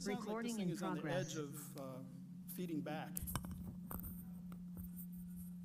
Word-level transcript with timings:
Sounds 0.00 0.16
like 0.16 0.24
Recording 0.24 0.52
this 0.52 0.56
thing 0.56 0.68
in 0.70 0.74
is 0.74 0.82
on 0.82 0.94
the 0.96 1.02
progress. 1.02 1.32
edge 1.32 1.36
of 1.36 1.52
uh, 1.78 1.82
feeding 2.56 2.80
back. 2.80 3.10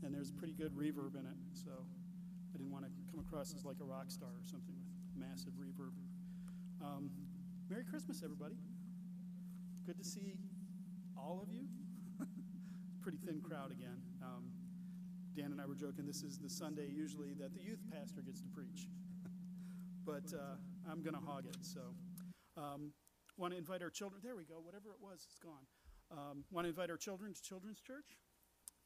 And 0.04 0.14
there's 0.14 0.30
pretty 0.30 0.52
good 0.52 0.76
reverb 0.76 1.16
in 1.16 1.24
it, 1.24 1.40
so 1.54 1.72
I 1.72 2.58
didn't 2.58 2.70
want 2.70 2.84
to 2.84 2.92
come 3.10 3.24
across 3.26 3.56
as 3.56 3.64
like 3.64 3.78
a 3.80 3.86
rock 3.86 4.12
star 4.12 4.28
or 4.28 4.44
something 4.44 4.76
with 4.76 4.92
massive 5.16 5.54
reverb. 5.54 5.96
Um, 6.84 7.12
Merry 7.70 7.86
Christmas, 7.86 8.24
everybody. 8.26 8.56
Good 9.86 9.98
to 10.00 10.04
see 10.04 10.34
all 11.18 11.40
of 11.42 11.50
you. 11.50 11.64
pretty 13.02 13.20
thin 13.26 13.40
crowd 13.40 13.72
again. 13.72 14.02
Um, 14.22 14.52
Dan 15.34 15.54
and 15.54 15.62
I 15.62 15.66
were 15.66 15.76
joking, 15.76 16.06
this 16.06 16.24
is 16.24 16.40
the 16.40 16.50
Sunday 16.50 16.90
usually 16.94 17.32
that 17.40 17.54
the 17.54 17.64
youth 17.64 17.80
pastor 17.90 18.22
gets 18.22 18.42
to 18.42 18.50
preach. 18.50 18.90
but 20.06 20.28
uh, 20.36 20.60
I'm 20.92 21.02
going 21.02 21.16
to 21.16 21.24
hog 21.26 21.46
it, 21.46 21.56
so. 21.62 21.80
Um, 22.58 22.92
Want 23.38 23.52
to 23.52 23.58
invite 23.58 23.82
our 23.82 23.90
children, 23.90 24.22
there 24.24 24.36
we 24.36 24.46
go, 24.46 24.56
whatever 24.64 24.90
it 24.92 25.02
was, 25.02 25.26
it's 25.28 25.40
gone. 25.40 25.68
Um, 26.12 26.46
Want 26.52 26.66
to 26.66 26.70
invite 26.70 26.90
our 26.90 26.98
children 26.98 27.34
to 27.34 27.42
Children's 27.42 27.82
Church. 27.82 28.18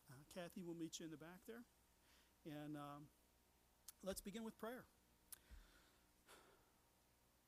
Uh, 0.09 0.23
Kathy 0.33 0.63
will 0.63 0.73
meet 0.73 0.99
you 0.99 1.05
in 1.05 1.11
the 1.11 1.17
back 1.17 1.45
there. 1.47 1.63
And 2.45 2.75
um, 2.75 3.05
let's 4.03 4.21
begin 4.21 4.43
with 4.43 4.59
prayer. 4.59 4.85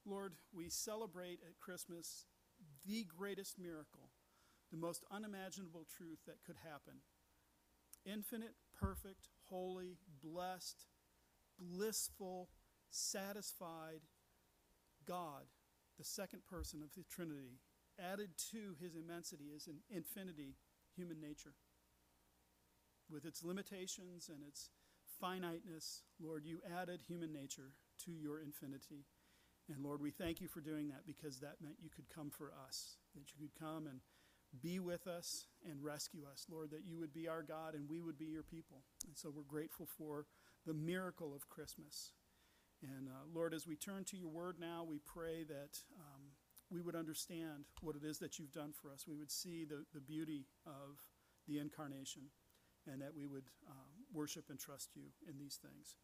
Lord, 0.06 0.34
we 0.54 0.70
celebrate 0.70 1.40
at 1.46 1.60
Christmas 1.60 2.26
the 2.88 3.06
greatest 3.06 3.58
miracle, 3.60 4.10
the 4.72 4.78
most 4.78 5.04
unimaginable 5.12 5.86
truth 5.98 6.20
that 6.28 6.44
could 6.46 6.58
happen. 6.64 7.02
Infinite, 8.06 8.56
perfect, 8.80 9.30
holy, 9.50 9.98
blessed, 10.24 10.86
blissful, 11.60 12.50
satisfied 12.90 14.02
God 15.08 15.46
the 16.02 16.06
second 16.06 16.42
person 16.50 16.82
of 16.82 16.90
the 16.98 17.04
Trinity, 17.14 17.62
added 18.02 18.32
to 18.50 18.74
his 18.82 18.96
immensity 18.96 19.54
is 19.56 19.68
an 19.68 19.78
infinity 19.88 20.56
human 20.96 21.22
nature. 21.22 21.54
With 23.08 23.24
its 23.24 23.44
limitations 23.44 24.28
and 24.28 24.42
its 24.42 24.72
finiteness, 25.20 26.02
Lord, 26.20 26.44
you 26.44 26.58
added 26.82 27.02
human 27.08 27.32
nature 27.32 27.74
to 28.06 28.12
your 28.12 28.40
infinity. 28.40 29.06
And 29.70 29.84
Lord, 29.84 30.02
we 30.02 30.10
thank 30.10 30.42
you 30.42 30.48
for 30.48 30.60
doing 30.60 30.88
that 30.88 31.06
because 31.06 31.40
that 31.40 31.62
meant 31.62 31.76
you 31.84 31.92
could 31.96 32.10
come 32.10 32.32
for 32.32 32.52
us, 32.68 32.98
that 33.14 33.32
you 33.32 33.48
could 33.48 33.60
come 33.60 33.86
and 33.86 34.00
be 34.60 34.80
with 34.80 35.06
us 35.06 35.46
and 35.70 35.84
rescue 35.84 36.24
us. 36.32 36.48
Lord, 36.50 36.72
that 36.72 36.84
you 36.84 36.98
would 36.98 37.14
be 37.14 37.28
our 37.28 37.44
God 37.44 37.76
and 37.76 37.88
we 37.88 38.02
would 38.02 38.18
be 38.18 38.26
your 38.26 38.42
people. 38.42 38.82
And 39.06 39.16
so 39.16 39.30
we're 39.30 39.44
grateful 39.44 39.86
for 39.86 40.26
the 40.66 40.74
miracle 40.74 41.36
of 41.36 41.48
Christmas. 41.48 42.14
And 42.82 43.08
uh, 43.08 43.26
Lord, 43.34 43.54
as 43.54 43.68
we 43.68 43.76
turn 43.76 44.04
to 44.06 44.18
your 44.18 44.30
word 44.30 44.58
now, 44.60 44.86
we 44.88 45.00
pray 45.06 45.44
that 45.44 45.78
um, 46.00 46.34
we 46.72 46.82
would 46.82 46.96
understand 46.96 47.66
what 47.82 47.96
it 47.96 48.04
is 48.04 48.18
that 48.20 48.40
you've 48.40 48.52
done 48.52 48.74
for 48.74 48.92
us. 48.92 49.06
We 49.08 49.16
would 49.16 49.32
see 49.32 49.66
the, 49.66 49.86
the 49.94 50.00
beauty 50.02 50.48
of 50.66 50.98
the 51.48 51.60
incarnation, 51.60 52.24
and 52.88 53.02
that 53.02 53.14
we 53.16 53.28
would 53.28 53.46
uh, 53.70 53.92
worship 54.14 54.46
and 54.50 54.60
trust 54.60 54.96
you 54.96 55.04
in 55.30 55.38
these 55.38 55.60
things. 55.62 55.98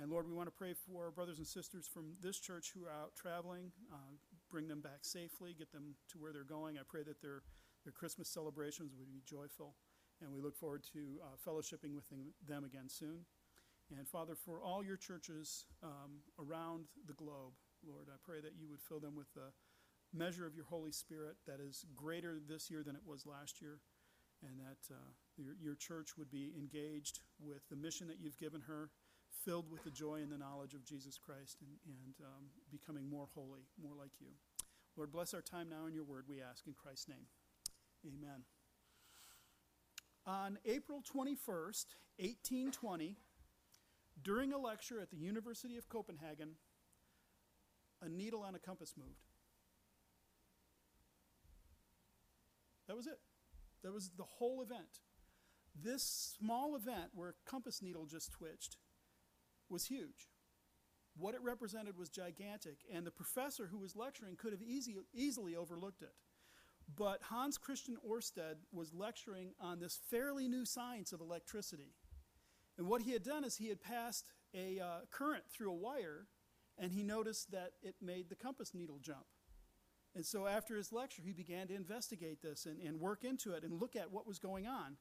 And 0.00 0.10
Lord, 0.10 0.28
we 0.28 0.34
want 0.34 0.46
to 0.46 0.54
pray 0.54 0.74
for 0.74 1.06
our 1.06 1.10
brothers 1.10 1.38
and 1.38 1.46
sisters 1.46 1.88
from 1.88 2.12
this 2.22 2.38
church 2.38 2.72
who 2.74 2.84
are 2.84 2.90
out 2.90 3.16
traveling, 3.16 3.72
uh, 3.92 4.14
bring 4.50 4.68
them 4.68 4.80
back 4.80 5.02
safely, 5.02 5.54
get 5.58 5.72
them 5.72 5.94
to 6.12 6.18
where 6.18 6.32
they're 6.32 6.44
going. 6.44 6.78
I 6.78 6.82
pray 6.86 7.02
that 7.02 7.20
their, 7.20 7.42
their 7.84 7.92
Christmas 7.92 8.28
celebrations 8.28 8.92
would 8.98 9.10
be 9.10 9.22
joyful, 9.26 9.74
and 10.20 10.32
we 10.32 10.40
look 10.40 10.56
forward 10.56 10.84
to 10.92 11.18
uh, 11.22 11.36
fellowshipping 11.50 11.94
with 11.94 12.04
them 12.46 12.64
again 12.64 12.88
soon. 12.88 13.24
And 13.96 14.06
Father, 14.06 14.34
for 14.34 14.60
all 14.62 14.84
your 14.84 14.96
churches 14.96 15.64
um, 15.82 16.20
around 16.38 16.84
the 17.06 17.14
globe, 17.14 17.54
Lord, 17.86 18.08
I 18.12 18.16
pray 18.22 18.40
that 18.40 18.52
you 18.58 18.68
would 18.68 18.80
fill 18.80 19.00
them 19.00 19.16
with 19.16 19.32
the 19.34 19.52
measure 20.12 20.46
of 20.46 20.54
your 20.54 20.66
Holy 20.66 20.92
Spirit 20.92 21.36
that 21.46 21.60
is 21.60 21.84
greater 21.96 22.38
this 22.48 22.70
year 22.70 22.82
than 22.82 22.96
it 22.96 23.02
was 23.06 23.24
last 23.26 23.62
year, 23.62 23.80
and 24.42 24.58
that 24.58 24.94
uh, 24.94 25.12
your, 25.36 25.54
your 25.60 25.74
church 25.74 26.18
would 26.18 26.30
be 26.30 26.52
engaged 26.58 27.20
with 27.40 27.68
the 27.70 27.76
mission 27.76 28.06
that 28.08 28.20
you've 28.20 28.38
given 28.38 28.60
her, 28.62 28.90
filled 29.44 29.70
with 29.70 29.82
the 29.84 29.90
joy 29.90 30.16
and 30.16 30.32
the 30.32 30.38
knowledge 30.38 30.74
of 30.74 30.84
Jesus 30.84 31.18
Christ, 31.18 31.58
and, 31.60 31.70
and 31.86 32.26
um, 32.26 32.46
becoming 32.70 33.08
more 33.08 33.28
holy, 33.34 33.68
more 33.80 33.94
like 33.98 34.12
you. 34.20 34.28
Lord, 34.96 35.12
bless 35.12 35.32
our 35.32 35.42
time 35.42 35.68
now 35.68 35.86
in 35.86 35.94
your 35.94 36.04
word, 36.04 36.24
we 36.28 36.42
ask 36.42 36.66
in 36.66 36.74
Christ's 36.74 37.08
name. 37.08 37.26
Amen. 38.06 38.42
On 40.26 40.58
April 40.66 41.02
21st, 41.02 41.86
1820, 42.18 43.16
during 44.22 44.52
a 44.52 44.58
lecture 44.58 45.00
at 45.00 45.10
the 45.10 45.16
University 45.16 45.76
of 45.76 45.88
Copenhagen, 45.88 46.56
a 48.02 48.08
needle 48.08 48.42
on 48.42 48.54
a 48.54 48.58
compass 48.58 48.94
moved. 48.96 49.26
That 52.86 52.96
was 52.96 53.06
it. 53.06 53.18
That 53.82 53.92
was 53.92 54.10
the 54.16 54.24
whole 54.24 54.62
event. 54.62 55.00
This 55.80 56.02
small 56.38 56.74
event 56.74 57.10
where 57.14 57.28
a 57.30 57.50
compass 57.50 57.82
needle 57.82 58.06
just 58.06 58.32
twitched 58.32 58.76
was 59.68 59.86
huge. 59.86 60.28
What 61.16 61.34
it 61.34 61.42
represented 61.42 61.96
was 61.96 62.08
gigantic, 62.08 62.78
and 62.92 63.06
the 63.06 63.10
professor 63.10 63.66
who 63.66 63.78
was 63.78 63.96
lecturing 63.96 64.36
could 64.36 64.52
have 64.52 64.62
easy, 64.62 64.96
easily 65.12 65.56
overlooked 65.56 66.02
it. 66.02 66.14
But 66.96 67.22
Hans 67.22 67.58
Christian 67.58 67.96
Oersted 68.08 68.56
was 68.72 68.94
lecturing 68.94 69.52
on 69.60 69.78
this 69.78 69.98
fairly 70.10 70.48
new 70.48 70.64
science 70.64 71.12
of 71.12 71.20
electricity. 71.20 71.92
And 72.78 72.86
what 72.86 73.02
he 73.02 73.12
had 73.12 73.24
done 73.24 73.44
is 73.44 73.56
he 73.56 73.68
had 73.68 73.82
passed 73.82 74.24
a 74.54 74.80
uh, 74.80 75.00
current 75.10 75.44
through 75.50 75.70
a 75.70 75.74
wire, 75.74 76.28
and 76.78 76.92
he 76.92 77.02
noticed 77.02 77.50
that 77.50 77.72
it 77.82 77.96
made 78.00 78.28
the 78.28 78.36
compass 78.36 78.72
needle 78.72 79.00
jump. 79.02 79.26
And 80.14 80.24
so 80.24 80.46
after 80.46 80.76
his 80.76 80.92
lecture, 80.92 81.22
he 81.22 81.32
began 81.32 81.66
to 81.68 81.74
investigate 81.74 82.40
this 82.40 82.66
and, 82.66 82.80
and 82.80 83.00
work 83.00 83.24
into 83.24 83.52
it 83.52 83.64
and 83.64 83.80
look 83.80 83.96
at 83.96 84.10
what 84.10 84.26
was 84.26 84.38
going 84.38 84.66
on. 84.66 84.96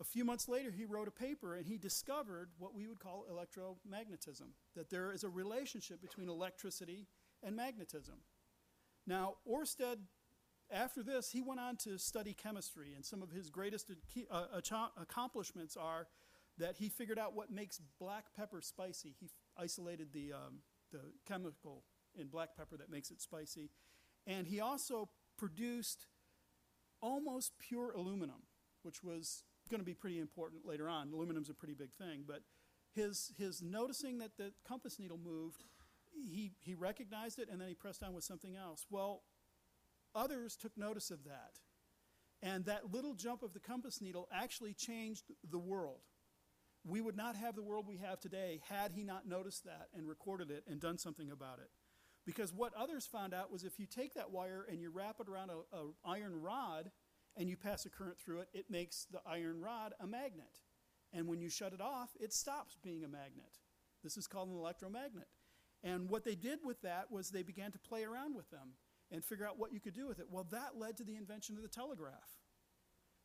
A 0.00 0.04
few 0.04 0.24
months 0.24 0.48
later, 0.48 0.70
he 0.70 0.84
wrote 0.84 1.06
a 1.06 1.12
paper 1.12 1.54
and 1.54 1.66
he 1.66 1.76
discovered 1.76 2.50
what 2.58 2.74
we 2.74 2.86
would 2.86 2.98
call 2.98 3.26
electromagnetism, 3.30 4.48
that 4.74 4.90
there 4.90 5.12
is 5.12 5.22
a 5.22 5.28
relationship 5.28 6.00
between 6.00 6.28
electricity 6.28 7.06
and 7.42 7.54
magnetism. 7.54 8.16
Now, 9.06 9.34
Oersted, 9.46 9.98
after 10.70 11.02
this, 11.02 11.30
he 11.30 11.42
went 11.42 11.60
on 11.60 11.76
to 11.78 11.98
study 11.98 12.32
chemistry, 12.32 12.94
and 12.94 13.04
some 13.04 13.22
of 13.22 13.30
his 13.30 13.50
greatest 13.50 13.90
uh, 14.30 14.44
accomplishments 15.00 15.76
are 15.76 16.06
that 16.58 16.76
he 16.76 16.88
figured 16.88 17.18
out 17.18 17.34
what 17.34 17.50
makes 17.50 17.80
black 17.98 18.26
pepper 18.36 18.60
spicy. 18.60 19.14
He 19.18 19.30
isolated 19.56 20.12
the, 20.12 20.32
um, 20.32 20.58
the 20.90 21.00
chemical 21.26 21.84
in 22.18 22.28
black 22.28 22.56
pepper 22.56 22.76
that 22.76 22.90
makes 22.90 23.10
it 23.10 23.20
spicy. 23.20 23.70
And 24.26 24.46
he 24.46 24.60
also 24.60 25.08
produced 25.38 26.06
almost 27.00 27.52
pure 27.58 27.92
aluminum, 27.92 28.42
which 28.82 29.02
was 29.02 29.44
going 29.70 29.80
to 29.80 29.84
be 29.84 29.94
pretty 29.94 30.18
important 30.18 30.66
later 30.66 30.88
on. 30.88 31.10
Aluminum's 31.12 31.50
a 31.50 31.54
pretty 31.54 31.74
big 31.74 31.92
thing, 31.94 32.24
but 32.26 32.42
his, 32.94 33.32
his 33.38 33.62
noticing 33.62 34.18
that 34.18 34.36
the 34.36 34.52
compass 34.66 34.98
needle 34.98 35.18
moved, 35.22 35.64
he, 36.12 36.52
he 36.60 36.74
recognized 36.74 37.38
it 37.38 37.48
and 37.50 37.60
then 37.60 37.68
he 37.68 37.74
pressed 37.74 38.02
on 38.02 38.12
with 38.12 38.24
something 38.24 38.54
else. 38.54 38.86
Well, 38.90 39.22
others 40.14 40.56
took 40.56 40.76
notice 40.76 41.10
of 41.10 41.24
that. 41.24 41.58
And 42.42 42.64
that 42.66 42.92
little 42.92 43.14
jump 43.14 43.42
of 43.42 43.54
the 43.54 43.60
compass 43.60 44.00
needle 44.00 44.28
actually 44.32 44.74
changed 44.74 45.32
the 45.48 45.58
world. 45.58 46.00
We 46.84 47.00
would 47.00 47.16
not 47.16 47.36
have 47.36 47.54
the 47.54 47.62
world 47.62 47.86
we 47.86 47.98
have 47.98 48.20
today 48.20 48.60
had 48.68 48.92
he 48.92 49.04
not 49.04 49.28
noticed 49.28 49.64
that 49.64 49.88
and 49.94 50.08
recorded 50.08 50.50
it 50.50 50.64
and 50.68 50.80
done 50.80 50.98
something 50.98 51.30
about 51.30 51.58
it. 51.60 51.70
Because 52.24 52.52
what 52.52 52.72
others 52.74 53.06
found 53.06 53.34
out 53.34 53.52
was 53.52 53.64
if 53.64 53.78
you 53.78 53.86
take 53.86 54.14
that 54.14 54.30
wire 54.30 54.66
and 54.68 54.80
you 54.80 54.90
wrap 54.90 55.16
it 55.20 55.28
around 55.28 55.50
an 55.50 55.92
iron 56.04 56.40
rod 56.40 56.90
and 57.36 57.48
you 57.48 57.56
pass 57.56 57.84
a 57.86 57.90
current 57.90 58.18
through 58.18 58.40
it, 58.40 58.48
it 58.52 58.70
makes 58.70 59.06
the 59.10 59.20
iron 59.26 59.60
rod 59.60 59.94
a 60.00 60.06
magnet. 60.06 60.60
And 61.12 61.26
when 61.28 61.40
you 61.40 61.48
shut 61.48 61.72
it 61.72 61.80
off, 61.80 62.10
it 62.20 62.32
stops 62.32 62.76
being 62.82 63.04
a 63.04 63.08
magnet. 63.08 63.58
This 64.02 64.16
is 64.16 64.26
called 64.26 64.48
an 64.48 64.56
electromagnet. 64.56 65.28
And 65.84 66.08
what 66.08 66.24
they 66.24 66.34
did 66.34 66.60
with 66.64 66.80
that 66.82 67.10
was 67.10 67.30
they 67.30 67.42
began 67.42 67.72
to 67.72 67.78
play 67.78 68.04
around 68.04 68.34
with 68.34 68.50
them 68.50 68.74
and 69.10 69.24
figure 69.24 69.46
out 69.46 69.58
what 69.58 69.72
you 69.72 69.80
could 69.80 69.94
do 69.94 70.06
with 70.06 70.18
it. 70.18 70.26
Well, 70.30 70.46
that 70.50 70.78
led 70.78 70.96
to 70.98 71.04
the 71.04 71.16
invention 71.16 71.56
of 71.56 71.62
the 71.62 71.68
telegraph. 71.68 72.41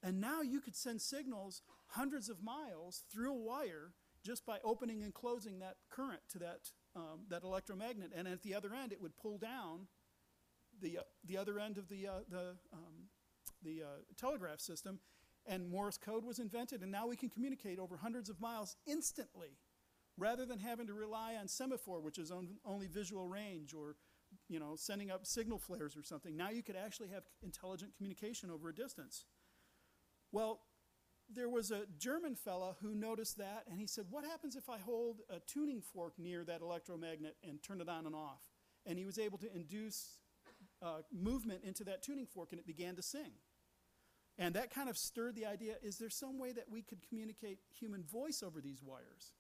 And 0.07 0.21
now 0.21 0.42
you 0.42 0.62
could 0.62 0.75
send 0.77 1.01
signals 1.01 1.62
hundreds 1.88 2.30
of 2.30 2.42
miles 2.42 3.04
through 3.12 3.33
a 3.33 3.38
wire 3.38 3.92
just 4.24 4.45
by 4.45 4.57
opening 4.63 5.04
and 5.04 5.13
closing 5.13 5.59
that 5.59 5.75
current 5.89 6.21
to 6.30 6.39
that, 6.39 6.71
um, 6.95 7.25
that 7.27 7.44
electromagnet. 7.44 8.13
And 8.15 8.25
at 8.25 8.42
the 8.42 8.56
other 8.56 8.74
end, 8.74 8.94
it 8.94 9.01
would 9.01 9.18
pull 9.18 9.38
down 9.38 9.88
the, 10.81 11.00
uh, 11.00 11.01
the 11.25 11.38
other 11.38 11.59
end 11.59 11.77
of 11.77 11.89
the, 11.89 12.07
uh, 12.07 12.19
the, 12.30 12.56
um, 12.71 13.09
the 13.62 13.83
uh, 13.83 13.88
telegraph 14.15 14.62
system. 14.62 15.01
And 15.45 15.69
Morse 15.69 15.98
code 15.98 16.24
was 16.24 16.39
invented, 16.39 16.83
and 16.83 16.92
now 16.92 17.06
we 17.06 17.18
can 17.18 17.30
communicate 17.30 17.77
over 17.77 17.98
hundreds 17.98 18.30
of 18.30 18.39
miles 18.39 18.77
instantly 18.86 19.57
rather 20.18 20.45
than 20.45 20.59
having 20.59 20.88
to 20.88 20.94
rely 20.94 21.36
on 21.36 21.50
semaphore, 21.50 22.00
which 22.00 22.18
is 22.18 22.31
on, 22.31 22.48
only 22.65 22.88
visual 22.88 23.27
range, 23.27 23.74
or 23.74 23.98
you 24.48 24.59
know, 24.59 24.75
sending 24.77 25.12
up 25.12 25.25
signal 25.25 25.57
flares 25.57 25.98
or 25.98 26.04
something. 26.04 26.38
Now 26.38 26.50
you 26.50 26.63
could 26.63 26.77
actually 26.77 27.09
have 27.09 27.24
intelligent 27.44 27.94
communication 27.98 28.50
over 28.50 28.69
a 28.69 28.75
distance. 28.75 29.25
Well, 30.37 30.59
there 31.33 31.49
was 31.49 31.71
a 31.71 31.87
German 31.97 32.35
fella 32.35 32.75
who 32.79 32.93
noticed 32.93 33.39
that, 33.39 33.63
and 33.67 33.79
he 33.79 33.87
said, 33.87 34.05
What 34.11 34.23
happens 34.23 34.55
if 34.55 34.69
I 34.69 34.77
hold 34.77 35.21
a 35.31 35.39
tuning 35.39 35.81
fork 35.81 36.13
near 36.19 36.43
that 36.43 36.61
electromagnet 36.61 37.37
and 37.43 37.63
turn 37.63 37.81
it 37.81 37.89
on 37.89 38.05
and 38.05 38.13
off? 38.13 38.43
And 38.85 38.99
he 38.99 39.05
was 39.05 39.17
able 39.17 39.39
to 39.39 39.51
induce 39.51 40.19
uh, 40.83 40.99
movement 41.11 41.61
into 41.63 41.83
that 41.85 42.03
tuning 42.03 42.27
fork 42.27 42.49
and 42.51 42.59
it 42.59 42.67
began 42.67 42.95
to 42.97 43.01
sing. 43.01 43.31
And 44.37 44.53
that 44.53 44.69
kind 44.69 44.89
of 44.89 44.95
stirred 44.95 45.35
the 45.35 45.47
idea 45.47 45.77
is 45.81 45.97
there 45.97 46.11
some 46.11 46.37
way 46.37 46.51
that 46.51 46.69
we 46.69 46.83
could 46.83 46.99
communicate 47.09 47.57
human 47.75 48.03
voice 48.03 48.43
over 48.43 48.61
these 48.61 48.83
wires? 48.83 49.33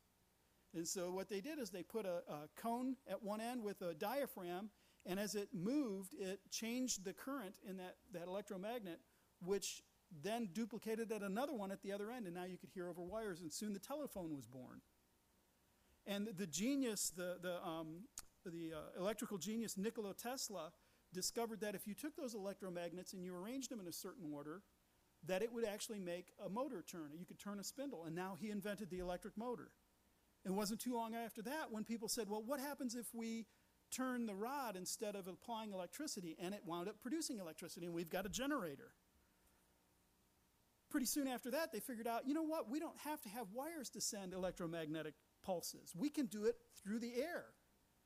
And 0.73 0.87
so 0.87 1.11
what 1.11 1.29
they 1.29 1.41
did 1.41 1.59
is 1.59 1.69
they 1.69 1.83
put 1.83 2.07
a, 2.07 2.23
a 2.27 2.49
cone 2.59 2.95
at 3.07 3.21
one 3.21 3.39
end 3.39 3.61
with 3.61 3.83
a 3.83 3.93
diaphragm, 3.93 4.71
and 5.05 5.19
as 5.19 5.35
it 5.35 5.49
moved, 5.53 6.15
it 6.19 6.39
changed 6.49 7.05
the 7.05 7.13
current 7.13 7.53
in 7.69 7.77
that, 7.77 7.97
that 8.13 8.27
electromagnet, 8.27 8.99
which 9.45 9.83
then 10.23 10.49
duplicated 10.53 11.11
at 11.11 11.21
another 11.21 11.53
one 11.53 11.71
at 11.71 11.81
the 11.81 11.91
other 11.91 12.11
end, 12.11 12.25
and 12.25 12.35
now 12.35 12.45
you 12.45 12.57
could 12.57 12.69
hear 12.69 12.89
over 12.89 13.01
wires, 13.01 13.41
and 13.41 13.51
soon 13.51 13.73
the 13.73 13.79
telephone 13.79 14.35
was 14.35 14.47
born. 14.47 14.81
And 16.05 16.27
the 16.37 16.47
genius, 16.47 17.11
the, 17.15 17.37
the, 17.41 17.61
um, 17.65 18.03
the 18.45 18.73
uh, 18.73 18.99
electrical 18.99 19.37
genius 19.37 19.77
Nikola 19.77 20.13
Tesla, 20.13 20.71
discovered 21.13 21.61
that 21.61 21.75
if 21.75 21.87
you 21.87 21.93
took 21.93 22.15
those 22.15 22.35
electromagnets 22.35 23.13
and 23.13 23.23
you 23.23 23.35
arranged 23.35 23.69
them 23.69 23.79
in 23.79 23.87
a 23.87 23.93
certain 23.93 24.31
order, 24.33 24.61
that 25.25 25.41
it 25.41 25.51
would 25.51 25.65
actually 25.65 25.99
make 25.99 26.31
a 26.45 26.49
motor 26.49 26.83
turn. 26.89 27.11
You 27.17 27.25
could 27.25 27.39
turn 27.39 27.59
a 27.59 27.63
spindle, 27.63 28.05
and 28.05 28.15
now 28.15 28.37
he 28.39 28.49
invented 28.49 28.89
the 28.89 28.99
electric 28.99 29.37
motor. 29.37 29.71
It 30.45 30.51
wasn't 30.51 30.79
too 30.79 30.95
long 30.95 31.15
after 31.15 31.41
that 31.41 31.71
when 31.71 31.83
people 31.83 32.07
said, 32.07 32.29
well, 32.29 32.43
what 32.45 32.59
happens 32.59 32.95
if 32.95 33.07
we 33.13 33.45
turn 33.91 34.25
the 34.25 34.35
rod 34.35 34.75
instead 34.75 35.15
of 35.15 35.27
applying 35.27 35.73
electricity? 35.73 36.37
And 36.39 36.53
it 36.53 36.61
wound 36.65 36.87
up 36.87 37.01
producing 37.01 37.39
electricity, 37.39 37.85
and 37.85 37.95
we've 37.95 38.09
got 38.09 38.25
a 38.25 38.29
generator. 38.29 38.91
Pretty 40.97 41.05
soon 41.05 41.27
after 41.27 41.51
that, 41.51 41.71
they 41.71 41.79
figured 41.79 42.07
out, 42.07 42.25
you 42.25 42.33
know 42.33 42.41
what, 42.41 42.71
we 42.71 42.79
don't 42.79 42.97
have 43.05 43.21
to 43.21 43.29
have 43.29 43.45
wires 43.53 43.87
to 43.91 44.01
send 44.01 44.33
electromagnetic 44.33 45.13
pulses. 45.45 45.93
We 45.95 46.09
can 46.09 46.25
do 46.25 46.45
it 46.45 46.55
through 46.81 46.97
the 46.97 47.13
air. 47.17 47.45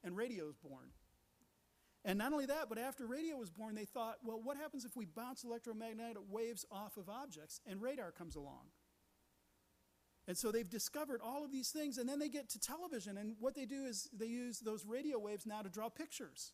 And 0.03 0.17
radio 0.17 0.49
is 0.49 0.57
born. 0.57 0.89
And 2.03 2.17
not 2.17 2.33
only 2.33 2.47
that, 2.47 2.67
but 2.67 2.77
after 2.77 3.07
radio 3.07 3.38
was 3.38 3.49
born, 3.49 3.75
they 3.75 3.85
thought, 3.85 4.17
well, 4.25 4.41
what 4.43 4.57
happens 4.57 4.83
if 4.83 4.97
we 4.97 5.05
bounce 5.05 5.45
electromagnetic 5.45 6.17
waves 6.29 6.65
off 6.69 6.97
of 6.97 7.07
objects? 7.07 7.61
And 7.65 7.81
radar 7.81 8.11
comes 8.11 8.35
along. 8.35 8.71
And 10.27 10.38
so 10.38 10.51
they've 10.51 10.69
discovered 10.69 11.21
all 11.23 11.45
of 11.45 11.51
these 11.53 11.69
things, 11.69 11.97
and 11.97 12.09
then 12.09 12.19
they 12.19 12.27
get 12.27 12.49
to 12.49 12.59
television, 12.59 13.17
and 13.17 13.38
what 13.39 13.55
they 13.55 13.65
do 13.65 13.85
is 13.85 14.09
they 14.11 14.25
use 14.25 14.59
those 14.59 14.85
radio 14.85 15.17
waves 15.17 15.45
now 15.45 15.61
to 15.61 15.69
draw 15.69 15.88
pictures. 15.88 16.51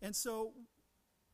And 0.00 0.16
so 0.16 0.54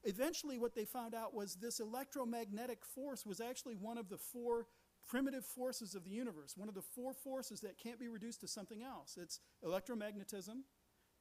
eventually, 0.05 0.58
what 0.58 0.75
they 0.75 0.85
found 0.85 1.14
out 1.14 1.35
was 1.35 1.56
this 1.56 1.81
electromagnetic 1.81 2.85
force 2.85 3.26
was 3.26 3.41
actually 3.41 3.75
one 3.75 3.99
of 3.99 4.08
the 4.08 4.19
four 4.19 4.67
primitive 5.08 5.44
forces 5.44 5.94
of 5.94 6.05
the 6.05 6.11
universe, 6.11 6.56
one 6.56 6.69
of 6.69 6.75
the 6.75 6.82
four 6.82 7.12
forces 7.12 7.61
that 7.61 7.79
can't 7.79 7.99
be 7.99 8.08
reduced 8.08 8.41
to 8.41 8.49
something 8.49 8.82
else. 8.82 9.19
It's 9.20 9.41
electromagnetism, 9.64 10.62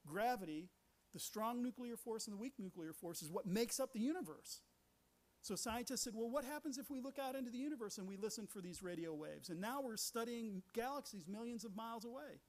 gravity, 0.06 0.70
the 1.14 1.20
strong 1.20 1.64
nuclear 1.64 1.98
force, 1.98 2.28
and 2.28 2.36
the 2.36 2.42
weak 2.42 2.54
nuclear 2.60 2.94
force 2.94 3.22
is 3.22 3.32
what 3.32 3.48
makes 3.48 3.80
up 3.80 3.94
the 3.94 4.00
universe. 4.00 4.62
So 5.42 5.56
scientists 5.56 6.04
said, 6.04 6.14
well, 6.16 6.30
what 6.30 6.44
happens 6.44 6.78
if 6.78 6.90
we 6.90 7.00
look 7.00 7.18
out 7.18 7.36
into 7.36 7.50
the 7.50 7.58
universe 7.58 7.98
and 7.98 8.08
we 8.08 8.18
listen 8.18 8.46
for 8.46 8.62
these 8.62 8.84
radio 8.84 9.14
waves? 9.14 9.50
And 9.50 9.62
now 9.62 9.82
we're 9.82 9.98
studying 9.98 10.62
galaxies 10.74 11.28
millions 11.28 11.64
of 11.64 11.76
miles 11.76 12.06
away. 12.06 12.42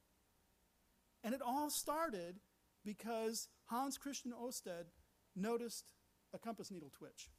And 1.22 1.34
it 1.34 1.40
all 1.40 1.70
started 1.70 2.40
because 2.84 3.48
Hans 3.66 3.96
Christian 3.96 4.32
Oersted 4.32 4.86
noticed 5.36 5.92
a 6.32 6.38
compass 6.38 6.70
needle 6.70 6.90
twitch. 6.96 7.30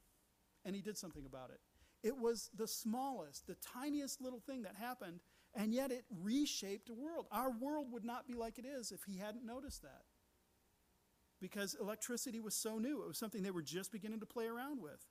And 0.64 0.74
he 0.74 0.82
did 0.82 0.96
something 0.96 1.26
about 1.26 1.50
it. 1.50 1.60
It 2.02 2.16
was 2.16 2.50
the 2.56 2.66
smallest, 2.66 3.46
the 3.46 3.56
tiniest 3.56 4.20
little 4.20 4.40
thing 4.40 4.62
that 4.62 4.74
happened, 4.74 5.20
and 5.54 5.72
yet 5.72 5.92
it 5.92 6.04
reshaped 6.22 6.88
a 6.88 6.94
world. 6.94 7.26
Our 7.30 7.50
world 7.50 7.92
would 7.92 8.04
not 8.04 8.26
be 8.26 8.34
like 8.34 8.58
it 8.58 8.64
is 8.64 8.90
if 8.90 9.04
he 9.04 9.18
hadn't 9.18 9.46
noticed 9.46 9.82
that. 9.82 10.02
Because 11.40 11.76
electricity 11.80 12.40
was 12.40 12.54
so 12.54 12.78
new, 12.78 13.02
it 13.02 13.08
was 13.08 13.18
something 13.18 13.42
they 13.42 13.50
were 13.50 13.62
just 13.62 13.92
beginning 13.92 14.20
to 14.20 14.26
play 14.26 14.46
around 14.46 14.80
with. 14.80 15.04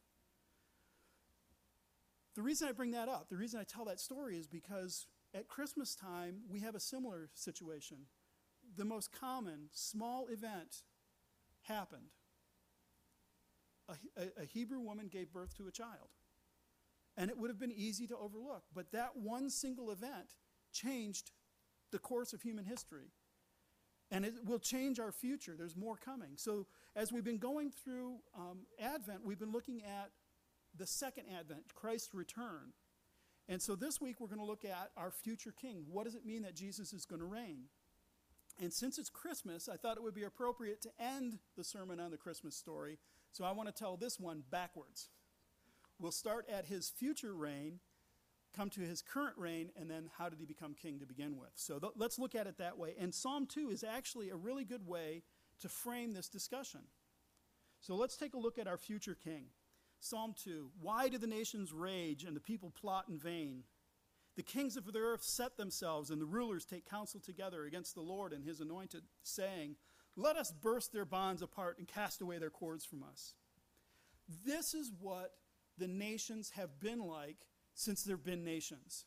The 2.35 2.41
reason 2.41 2.67
I 2.67 2.71
bring 2.71 2.91
that 2.91 3.09
up, 3.09 3.29
the 3.29 3.35
reason 3.35 3.59
I 3.59 3.63
tell 3.63 3.85
that 3.85 3.99
story 3.99 4.37
is 4.37 4.47
because 4.47 5.07
at 5.33 5.47
Christmas 5.47 5.95
time, 5.95 6.41
we 6.49 6.61
have 6.61 6.75
a 6.75 6.79
similar 6.79 7.29
situation. 7.33 7.97
The 8.77 8.85
most 8.85 9.11
common 9.11 9.67
small 9.71 10.27
event 10.27 10.83
happened. 11.63 12.11
A, 14.17 14.41
a, 14.41 14.45
Hebrew 14.45 14.79
woman 14.79 15.07
gave 15.07 15.31
birth 15.31 15.55
to 15.57 15.67
a 15.67 15.71
child. 15.71 16.09
And 17.17 17.29
it 17.29 17.37
would 17.37 17.49
have 17.49 17.59
been 17.59 17.71
easy 17.71 18.07
to 18.07 18.17
overlook. 18.17 18.63
But 18.73 18.91
that 18.91 19.17
one 19.17 19.49
single 19.49 19.91
event 19.91 20.35
changed 20.71 21.31
the 21.91 21.99
course 21.99 22.33
of 22.33 22.41
human 22.41 22.65
history. 22.65 23.11
And 24.09 24.25
it 24.25 24.33
will 24.45 24.59
change 24.59 24.99
our 24.99 25.11
future. 25.11 25.55
There's 25.57 25.75
more 25.75 25.95
coming. 25.97 26.31
So, 26.35 26.67
as 26.95 27.11
we've 27.11 27.23
been 27.23 27.37
going 27.37 27.71
through 27.71 28.15
um, 28.37 28.59
Advent, 28.79 29.25
we've 29.25 29.39
been 29.39 29.53
looking 29.53 29.81
at 29.83 30.11
the 30.77 30.87
second 30.87 31.25
advent, 31.37 31.73
Christ's 31.75 32.13
return. 32.13 32.73
And 33.49 33.61
so 33.61 33.75
this 33.75 33.99
week 33.99 34.19
we're 34.19 34.27
going 34.27 34.39
to 34.39 34.45
look 34.45 34.63
at 34.63 34.91
our 34.95 35.11
future 35.11 35.51
king. 35.51 35.85
What 35.89 36.05
does 36.05 36.15
it 36.15 36.25
mean 36.25 36.43
that 36.43 36.55
Jesus 36.55 36.93
is 36.93 37.05
going 37.05 37.19
to 37.19 37.25
reign? 37.25 37.65
And 38.61 38.71
since 38.71 38.97
it's 38.97 39.09
Christmas, 39.09 39.67
I 39.67 39.75
thought 39.75 39.97
it 39.97 40.03
would 40.03 40.13
be 40.13 40.23
appropriate 40.23 40.81
to 40.81 40.89
end 40.99 41.39
the 41.57 41.63
sermon 41.63 41.99
on 41.99 42.11
the 42.11 42.17
Christmas 42.17 42.55
story. 42.55 42.99
So 43.31 43.45
I 43.45 43.51
want 43.51 43.69
to 43.69 43.75
tell 43.75 43.97
this 43.97 44.19
one 44.19 44.43
backwards. 44.49 45.09
We'll 45.99 46.11
start 46.11 46.47
at 46.49 46.65
his 46.65 46.89
future 46.89 47.33
reign, 47.33 47.79
come 48.55 48.69
to 48.71 48.81
his 48.81 49.01
current 49.01 49.37
reign, 49.37 49.69
and 49.79 49.89
then 49.89 50.09
how 50.17 50.29
did 50.29 50.39
he 50.39 50.45
become 50.45 50.73
king 50.73 50.99
to 50.99 51.05
begin 51.05 51.37
with. 51.37 51.51
So 51.55 51.79
th- 51.79 51.93
let's 51.95 52.19
look 52.19 52.35
at 52.35 52.47
it 52.47 52.57
that 52.57 52.77
way. 52.77 52.95
And 52.99 53.13
Psalm 53.13 53.45
2 53.45 53.69
is 53.69 53.83
actually 53.83 54.29
a 54.29 54.35
really 54.35 54.65
good 54.65 54.87
way 54.87 55.23
to 55.59 55.69
frame 55.69 56.13
this 56.13 56.27
discussion. 56.27 56.81
So 57.79 57.95
let's 57.95 58.17
take 58.17 58.33
a 58.33 58.39
look 58.39 58.57
at 58.57 58.67
our 58.67 58.77
future 58.77 59.15
king. 59.15 59.45
Psalm 59.99 60.33
2 60.43 60.71
Why 60.81 61.07
do 61.07 61.17
the 61.17 61.27
nations 61.27 61.71
rage 61.71 62.23
and 62.23 62.35
the 62.35 62.41
people 62.41 62.71
plot 62.71 63.05
in 63.07 63.17
vain? 63.17 63.63
The 64.35 64.43
kings 64.43 64.77
of 64.77 64.91
the 64.91 64.99
earth 64.99 65.23
set 65.23 65.57
themselves, 65.57 66.09
and 66.09 66.21
the 66.21 66.25
rulers 66.25 66.65
take 66.65 66.89
counsel 66.89 67.19
together 67.19 67.65
against 67.65 67.95
the 67.95 68.01
Lord 68.01 68.31
and 68.31 68.45
his 68.45 68.61
anointed, 68.61 69.03
saying, 69.23 69.75
Let 70.15 70.35
us 70.35 70.51
burst 70.51 70.91
their 70.91 71.05
bonds 71.05 71.41
apart 71.41 71.77
and 71.77 71.87
cast 71.87 72.21
away 72.21 72.37
their 72.37 72.49
cords 72.49 72.85
from 72.85 73.03
us. 73.03 73.33
This 74.45 74.73
is 74.73 74.91
what 74.99 75.31
the 75.77 75.87
nations 75.87 76.51
have 76.51 76.79
been 76.79 76.99
like 76.99 77.37
since 77.73 78.03
there 78.03 78.15
have 78.15 78.25
been 78.25 78.43
nations. 78.43 79.05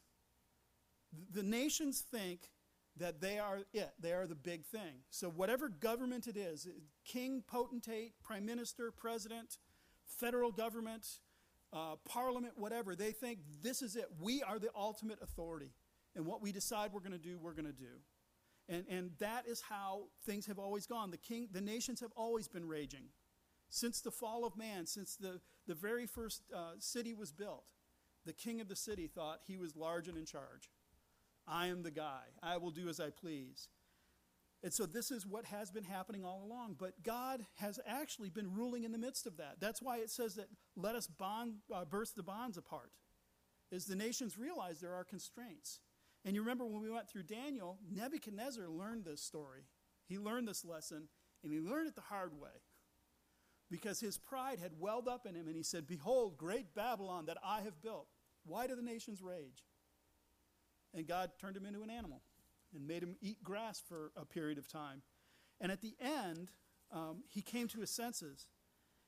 The 1.32 1.42
nations 1.42 2.00
think 2.00 2.50
that 2.96 3.20
they 3.20 3.38
are 3.38 3.60
it, 3.72 3.90
they 4.00 4.12
are 4.12 4.26
the 4.26 4.34
big 4.34 4.64
thing. 4.64 5.02
So, 5.10 5.28
whatever 5.28 5.68
government 5.68 6.26
it 6.26 6.36
is 6.36 6.66
king, 7.04 7.42
potentate, 7.46 8.14
prime 8.22 8.46
minister, 8.46 8.90
president, 8.90 9.58
federal 10.06 10.52
government, 10.52 11.06
uh, 11.72 11.96
parliament, 12.08 12.54
whatever, 12.56 12.94
they 12.94 13.10
think 13.10 13.40
this 13.62 13.82
is 13.82 13.96
it. 13.96 14.06
We 14.20 14.42
are 14.42 14.58
the 14.58 14.70
ultimate 14.74 15.18
authority. 15.22 15.72
And 16.16 16.26
what 16.26 16.40
we 16.40 16.52
decide 16.52 16.92
we're 16.92 17.00
going 17.00 17.12
to 17.12 17.18
do, 17.18 17.38
we're 17.38 17.54
going 17.54 17.66
to 17.66 17.72
do. 17.72 18.00
And, 18.68 18.84
and 18.88 19.10
that 19.18 19.46
is 19.46 19.60
how 19.60 20.04
things 20.24 20.46
have 20.46 20.58
always 20.58 20.86
gone. 20.86 21.10
The, 21.10 21.18
king, 21.18 21.48
the 21.52 21.60
nations 21.60 22.00
have 22.00 22.12
always 22.16 22.48
been 22.48 22.66
raging. 22.66 23.08
Since 23.68 24.00
the 24.00 24.10
fall 24.10 24.44
of 24.44 24.56
man, 24.56 24.86
since 24.86 25.16
the, 25.16 25.40
the 25.66 25.74
very 25.74 26.06
first 26.06 26.42
uh, 26.54 26.72
city 26.78 27.12
was 27.12 27.32
built, 27.32 27.64
the 28.24 28.32
king 28.32 28.60
of 28.60 28.68
the 28.68 28.76
city 28.76 29.06
thought 29.06 29.40
he 29.46 29.58
was 29.58 29.76
large 29.76 30.08
and 30.08 30.16
in 30.16 30.24
charge. 30.24 30.70
I 31.46 31.66
am 31.66 31.82
the 31.82 31.90
guy. 31.90 32.22
I 32.42 32.56
will 32.56 32.70
do 32.70 32.88
as 32.88 33.00
I 33.00 33.10
please. 33.10 33.68
And 34.62 34.72
so 34.72 34.86
this 34.86 35.10
is 35.10 35.26
what 35.26 35.44
has 35.44 35.70
been 35.70 35.84
happening 35.84 36.24
all 36.24 36.42
along. 36.42 36.76
But 36.78 37.02
God 37.02 37.44
has 37.56 37.78
actually 37.86 38.30
been 38.30 38.54
ruling 38.54 38.84
in 38.84 38.92
the 38.92 38.98
midst 38.98 39.26
of 39.26 39.36
that. 39.36 39.56
That's 39.60 39.82
why 39.82 39.98
it 39.98 40.08
says 40.08 40.36
that 40.36 40.48
let 40.74 40.94
us 40.94 41.06
bond, 41.06 41.56
uh, 41.72 41.84
burst 41.84 42.16
the 42.16 42.22
bonds 42.22 42.56
apart, 42.56 42.90
is 43.70 43.84
the 43.84 43.94
nations 43.94 44.38
realize 44.38 44.80
there 44.80 44.94
are 44.94 45.04
constraints. 45.04 45.80
And 46.24 46.34
you 46.34 46.40
remember 46.40 46.64
when 46.64 46.82
we 46.82 46.90
went 46.90 47.08
through 47.08 47.24
Daniel, 47.24 47.78
Nebuchadnezzar 47.90 48.68
learned 48.68 49.04
this 49.04 49.20
story. 49.20 49.64
He 50.06 50.18
learned 50.18 50.48
this 50.48 50.64
lesson, 50.64 51.08
and 51.42 51.52
he 51.52 51.60
learned 51.60 51.88
it 51.88 51.94
the 51.94 52.00
hard 52.00 52.38
way. 52.40 52.62
Because 53.70 54.00
his 54.00 54.18
pride 54.18 54.58
had 54.58 54.78
welled 54.78 55.08
up 55.08 55.26
in 55.26 55.34
him, 55.34 55.46
and 55.46 55.56
he 55.56 55.62
said, 55.62 55.86
Behold, 55.86 56.38
great 56.38 56.74
Babylon 56.74 57.26
that 57.26 57.38
I 57.44 57.62
have 57.62 57.82
built. 57.82 58.08
Why 58.44 58.66
do 58.66 58.76
the 58.76 58.82
nations 58.82 59.22
rage? 59.22 59.64
And 60.94 61.06
God 61.06 61.32
turned 61.40 61.56
him 61.56 61.66
into 61.66 61.82
an 61.82 61.90
animal 61.90 62.22
and 62.74 62.86
made 62.86 63.02
him 63.02 63.16
eat 63.20 63.42
grass 63.42 63.82
for 63.86 64.12
a 64.16 64.24
period 64.24 64.58
of 64.58 64.68
time. 64.68 65.02
And 65.60 65.72
at 65.72 65.80
the 65.80 65.94
end, 66.00 66.50
um, 66.92 67.24
he 67.28 67.42
came 67.42 67.68
to 67.68 67.80
his 67.80 67.90
senses. 67.90 68.48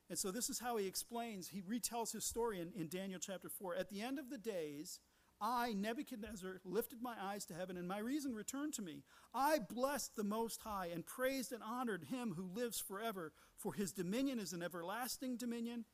And 0.09 0.19
so 0.19 0.31
this 0.31 0.49
is 0.49 0.59
how 0.59 0.77
he 0.77 0.87
explains, 0.87 1.49
he 1.49 1.63
retells 1.63 2.13
his 2.13 2.25
story 2.25 2.61
in, 2.61 2.73
in 2.75 2.89
Daniel 2.89 3.21
chapter 3.21 3.49
4. 3.49 3.75
At 3.75 3.91
the 3.91 4.03
end 4.03 4.19
of 4.19 4.31
the 4.31 4.39
days, 4.39 5.01
I, 5.41 5.75
Nebuchadnezzar, 5.75 6.61
lifted 6.65 7.03
my 7.03 7.15
eyes 7.21 7.45
to 7.47 7.55
heaven, 7.55 7.77
and 7.77 7.87
my 7.87 7.99
reason 7.99 8.35
returned 8.35 8.75
to 8.75 8.83
me. 8.83 9.03
I 9.35 9.59
blessed 9.59 10.17
the 10.17 10.25
Most 10.25 10.63
High 10.63 10.89
and 10.93 11.05
praised 11.05 11.53
and 11.53 11.63
honored 11.63 12.05
him 12.05 12.35
who 12.37 12.47
lives 12.47 12.81
forever, 12.81 13.33
for 13.57 13.75
his 13.75 13.93
dominion 13.93 14.39
is 14.39 14.53
an 14.53 14.63
everlasting 14.63 15.37
dominion, 15.37 15.85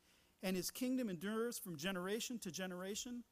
and 0.43 0.57
his 0.57 0.71
kingdom 0.71 1.09
endures 1.11 1.59
from 1.59 1.77
generation 1.77 2.39
to 2.41 2.53
generation. 2.53 3.25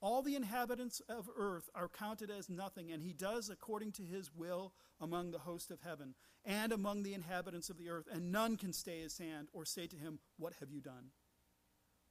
All 0.00 0.22
the 0.22 0.36
inhabitants 0.36 1.00
of 1.08 1.28
earth 1.36 1.68
are 1.74 1.88
counted 1.88 2.30
as 2.30 2.48
nothing, 2.48 2.92
and 2.92 3.02
he 3.02 3.12
does 3.12 3.48
according 3.48 3.92
to 3.92 4.04
his 4.04 4.32
will 4.32 4.72
among 5.00 5.30
the 5.30 5.38
host 5.38 5.70
of 5.70 5.80
heaven 5.80 6.14
and 6.44 6.70
among 6.72 7.02
the 7.02 7.14
inhabitants 7.14 7.70
of 7.70 7.78
the 7.78 7.88
earth, 7.88 8.06
and 8.12 8.30
none 8.30 8.56
can 8.56 8.72
stay 8.72 9.00
his 9.00 9.18
hand 9.18 9.48
or 9.52 9.64
say 9.64 9.86
to 9.86 9.96
him, 9.96 10.20
What 10.38 10.54
have 10.60 10.70
you 10.70 10.80
done? 10.80 11.10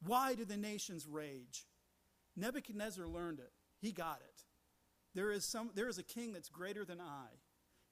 Why 0.01 0.35
do 0.35 0.45
the 0.45 0.57
nations 0.57 1.07
rage? 1.07 1.65
Nebuchadnezzar 2.35 3.07
learned 3.07 3.39
it. 3.39 3.51
He 3.79 3.91
got 3.91 4.19
it. 4.21 4.43
There 5.13 5.31
is, 5.31 5.45
some, 5.45 5.71
there 5.75 5.87
is 5.87 5.97
a 5.97 6.03
king 6.03 6.33
that's 6.33 6.49
greater 6.49 6.83
than 6.83 6.99
I, 6.99 7.27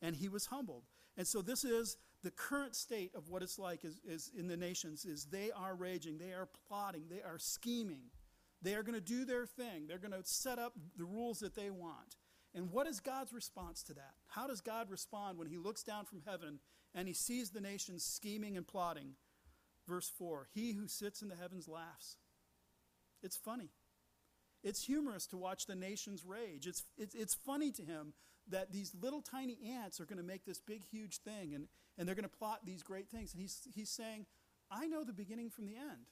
and 0.01 0.15
he 0.15 0.27
was 0.27 0.47
humbled. 0.47 0.83
And 1.15 1.25
so 1.25 1.41
this 1.41 1.63
is 1.63 1.97
the 2.23 2.31
current 2.31 2.75
state 2.75 3.11
of 3.15 3.29
what 3.29 3.43
it's 3.43 3.59
like 3.59 3.85
is, 3.85 3.99
is 4.05 4.31
in 4.37 4.47
the 4.47 4.57
nations 4.57 5.05
is 5.05 5.25
they 5.25 5.51
are 5.51 5.75
raging, 5.75 6.17
they 6.17 6.33
are 6.33 6.49
plotting, 6.67 7.03
they 7.09 7.21
are 7.21 7.37
scheming. 7.37 8.03
They 8.61 8.75
are 8.75 8.83
going 8.83 8.95
to 8.95 9.01
do 9.01 9.25
their 9.25 9.45
thing. 9.45 9.87
They're 9.87 9.97
going 9.97 10.11
to 10.11 10.23
set 10.23 10.57
up 10.57 10.73
the 10.97 11.03
rules 11.03 11.39
that 11.39 11.55
they 11.55 11.69
want. 11.69 12.15
And 12.55 12.71
what 12.71 12.87
is 12.87 12.99
God's 12.99 13.33
response 13.33 13.83
to 13.83 13.93
that? 13.95 14.13
How 14.27 14.47
does 14.47 14.61
God 14.61 14.89
respond 14.89 15.37
when 15.37 15.47
he 15.47 15.57
looks 15.57 15.83
down 15.83 16.05
from 16.05 16.21
heaven 16.25 16.59
and 16.95 17.07
he 17.07 17.13
sees 17.13 17.49
the 17.49 17.59
nations 17.59 18.05
scheming 18.05 18.55
and 18.55 18.65
plotting? 18.65 19.15
Verse 19.87 20.09
4 20.17 20.47
He 20.53 20.71
who 20.73 20.87
sits 20.87 21.21
in 21.21 21.27
the 21.27 21.35
heavens 21.35 21.67
laughs. 21.67 22.17
It's 23.21 23.35
funny. 23.35 23.69
It's 24.63 24.85
humorous 24.85 25.27
to 25.27 25.37
watch 25.37 25.65
the 25.65 25.75
nations 25.75 26.23
rage. 26.25 26.67
It's, 26.67 26.83
it's, 26.97 27.15
it's 27.15 27.33
funny 27.33 27.71
to 27.71 27.83
him 27.83 28.13
that 28.49 28.71
these 28.71 28.93
little 28.99 29.21
tiny 29.21 29.57
ants 29.77 29.99
are 29.99 30.05
going 30.05 30.17
to 30.17 30.23
make 30.23 30.45
this 30.45 30.59
big, 30.59 30.83
huge 30.89 31.17
thing 31.17 31.53
and, 31.53 31.67
and 31.97 32.07
they're 32.07 32.15
going 32.15 32.23
to 32.23 32.37
plot 32.37 32.61
these 32.65 32.83
great 32.83 33.09
things. 33.09 33.33
And 33.33 33.41
he's, 33.41 33.67
he's 33.73 33.89
saying, 33.89 34.25
I 34.71 34.87
know 34.87 35.03
the 35.03 35.13
beginning 35.13 35.49
from 35.49 35.65
the 35.65 35.75
end. 35.75 36.07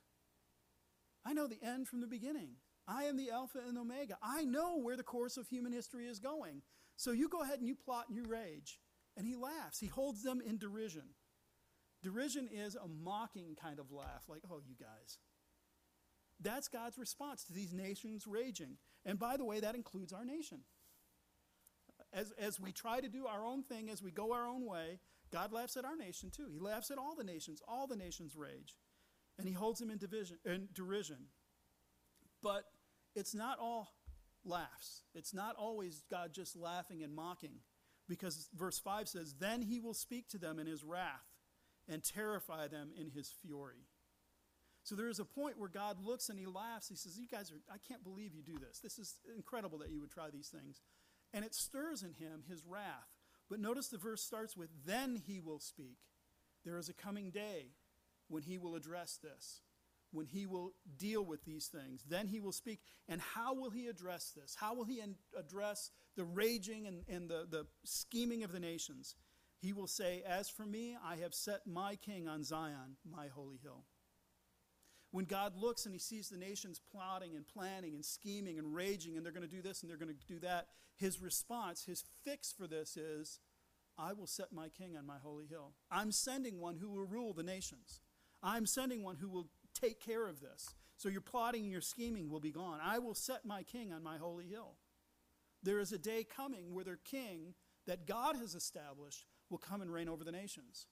I 1.25 1.33
know 1.33 1.47
the 1.47 1.63
end 1.63 1.87
from 1.87 2.01
the 2.01 2.07
beginning. 2.07 2.55
I 2.87 3.03
am 3.03 3.15
the 3.15 3.31
Alpha 3.31 3.59
and 3.67 3.77
Omega. 3.77 4.17
I 4.21 4.43
know 4.43 4.77
where 4.77 4.97
the 4.97 5.03
course 5.03 5.37
of 5.37 5.47
human 5.47 5.71
history 5.71 6.07
is 6.07 6.19
going. 6.19 6.61
So 6.97 7.11
you 7.11 7.29
go 7.29 7.41
ahead 7.41 7.59
and 7.59 7.67
you 7.67 7.75
plot 7.75 8.05
and 8.07 8.17
you 8.17 8.23
rage. 8.25 8.79
And 9.15 9.27
he 9.27 9.35
laughs. 9.35 9.79
He 9.79 9.87
holds 9.87 10.23
them 10.23 10.41
in 10.45 10.57
derision. 10.57 11.13
Derision 12.01 12.49
is 12.51 12.75
a 12.75 12.87
mocking 12.87 13.55
kind 13.61 13.79
of 13.79 13.91
laugh, 13.91 14.23
like, 14.27 14.41
oh, 14.49 14.61
you 14.65 14.75
guys. 14.79 15.19
That's 16.41 16.67
God's 16.67 16.97
response 16.97 17.43
to 17.45 17.53
these 17.53 17.73
nations 17.73 18.25
raging. 18.27 18.77
And 19.05 19.19
by 19.19 19.37
the 19.37 19.45
way, 19.45 19.59
that 19.59 19.75
includes 19.75 20.11
our 20.13 20.25
nation. 20.25 20.59
As, 22.13 22.31
as 22.39 22.59
we 22.59 22.71
try 22.71 22.99
to 22.99 23.07
do 23.07 23.27
our 23.27 23.45
own 23.45 23.63
thing, 23.63 23.89
as 23.89 24.01
we 24.01 24.11
go 24.11 24.33
our 24.33 24.47
own 24.47 24.65
way, 24.65 24.99
God 25.31 25.53
laughs 25.53 25.77
at 25.77 25.85
our 25.85 25.95
nation 25.95 26.29
too. 26.29 26.47
He 26.51 26.59
laughs 26.59 26.91
at 26.91 26.97
all 26.97 27.15
the 27.15 27.23
nations. 27.23 27.61
All 27.67 27.87
the 27.87 27.95
nations 27.95 28.35
rage 28.35 28.75
and 29.37 29.47
he 29.47 29.53
holds 29.53 29.79
them 29.79 29.89
in, 29.89 29.97
division, 29.97 30.37
in 30.45 30.67
derision. 30.73 31.25
But 32.43 32.65
it's 33.15 33.33
not 33.33 33.57
all 33.59 33.89
laughs. 34.45 35.03
It's 35.13 35.33
not 35.33 35.55
always 35.55 36.03
God 36.09 36.31
just 36.33 36.55
laughing 36.55 37.03
and 37.03 37.13
mocking. 37.13 37.59
Because 38.07 38.49
verse 38.55 38.79
5 38.79 39.07
says, 39.07 39.35
Then 39.39 39.61
he 39.61 39.79
will 39.79 39.93
speak 39.93 40.27
to 40.29 40.37
them 40.37 40.59
in 40.59 40.67
his 40.67 40.83
wrath 40.83 41.25
and 41.87 42.03
terrify 42.03 42.67
them 42.67 42.91
in 42.95 43.09
his 43.09 43.33
fury. 43.41 43.87
So 44.83 44.95
there 44.95 45.09
is 45.09 45.19
a 45.19 45.25
point 45.25 45.59
where 45.59 45.69
God 45.69 45.97
looks 46.03 46.29
and 46.29 46.39
he 46.39 46.45
laughs. 46.45 46.89
He 46.89 46.95
says, 46.95 47.17
You 47.19 47.27
guys 47.27 47.51
are, 47.51 47.61
I 47.71 47.77
can't 47.87 48.03
believe 48.03 48.33
you 48.33 48.41
do 48.41 48.57
this. 48.57 48.79
This 48.79 48.97
is 48.97 49.15
incredible 49.35 49.77
that 49.79 49.91
you 49.91 50.01
would 50.01 50.11
try 50.11 50.29
these 50.31 50.49
things. 50.49 50.81
And 51.33 51.45
it 51.45 51.53
stirs 51.53 52.03
in 52.03 52.13
him 52.13 52.43
his 52.49 52.65
wrath. 52.65 53.09
But 53.49 53.59
notice 53.59 53.87
the 53.87 53.97
verse 53.97 54.21
starts 54.21 54.57
with, 54.57 54.69
Then 54.85 55.15
he 55.15 55.39
will 55.39 55.59
speak. 55.59 55.97
There 56.65 56.77
is 56.77 56.89
a 56.89 56.93
coming 56.93 57.31
day 57.31 57.73
when 58.27 58.43
he 58.43 58.57
will 58.57 58.75
address 58.75 59.19
this, 59.21 59.61
when 60.11 60.25
he 60.25 60.45
will 60.45 60.73
deal 60.97 61.23
with 61.23 61.43
these 61.45 61.67
things. 61.67 62.03
Then 62.07 62.27
he 62.27 62.39
will 62.39 62.51
speak. 62.51 62.79
And 63.07 63.21
how 63.21 63.53
will 63.53 63.69
he 63.69 63.87
address 63.87 64.31
this? 64.35 64.55
How 64.59 64.73
will 64.73 64.85
he 64.85 65.01
address 65.37 65.91
the 66.15 66.23
raging 66.23 66.87
and, 66.87 67.03
and 67.07 67.29
the, 67.29 67.45
the 67.49 67.65
scheming 67.83 68.43
of 68.43 68.51
the 68.51 68.59
nations? 68.59 69.15
He 69.59 69.73
will 69.73 69.87
say, 69.87 70.23
As 70.25 70.49
for 70.49 70.65
me, 70.65 70.97
I 71.03 71.17
have 71.17 71.35
set 71.35 71.67
my 71.67 71.95
king 71.95 72.27
on 72.27 72.43
Zion, 72.43 72.97
my 73.09 73.27
holy 73.27 73.59
hill. 73.61 73.83
When 75.11 75.25
God 75.25 75.57
looks 75.57 75.85
and 75.85 75.93
he 75.93 75.99
sees 75.99 76.29
the 76.29 76.37
nations 76.37 76.79
plotting 76.91 77.35
and 77.35 77.45
planning 77.45 77.95
and 77.95 78.03
scheming 78.03 78.57
and 78.57 78.73
raging, 78.73 79.17
and 79.17 79.25
they're 79.25 79.33
going 79.33 79.47
to 79.47 79.55
do 79.55 79.61
this 79.61 79.81
and 79.81 79.89
they're 79.89 79.97
going 79.97 80.15
to 80.15 80.33
do 80.33 80.39
that, 80.39 80.67
his 80.95 81.21
response, 81.21 81.83
his 81.85 82.03
fix 82.23 82.53
for 82.53 82.65
this 82.65 82.95
is, 82.95 83.39
I 83.97 84.13
will 84.13 84.27
set 84.27 84.53
my 84.53 84.69
king 84.69 84.95
on 84.97 85.05
my 85.05 85.17
holy 85.21 85.45
hill. 85.45 85.73
I'm 85.91 86.11
sending 86.11 86.59
one 86.59 86.77
who 86.77 86.89
will 86.89 87.05
rule 87.05 87.33
the 87.33 87.43
nations. 87.43 87.99
I'm 88.41 88.65
sending 88.65 89.03
one 89.03 89.17
who 89.17 89.29
will 89.29 89.49
take 89.73 89.99
care 89.99 90.27
of 90.27 90.39
this. 90.39 90.73
So 90.97 91.09
your 91.09 91.21
plotting 91.21 91.63
and 91.63 91.71
your 91.71 91.81
scheming 91.81 92.29
will 92.29 92.39
be 92.39 92.51
gone. 92.51 92.79
I 92.81 92.99
will 92.99 93.15
set 93.15 93.45
my 93.45 93.63
king 93.63 93.91
on 93.91 94.03
my 94.03 94.17
holy 94.17 94.45
hill. 94.45 94.75
There 95.61 95.79
is 95.79 95.91
a 95.91 95.97
day 95.97 96.23
coming 96.23 96.73
where 96.73 96.85
their 96.85 96.99
king 97.03 97.53
that 97.85 98.07
God 98.07 98.35
has 98.37 98.55
established 98.55 99.25
will 99.49 99.57
come 99.57 99.81
and 99.81 99.91
reign 99.91 100.09
over 100.09 100.23
the 100.23 100.31
nations. 100.31 100.87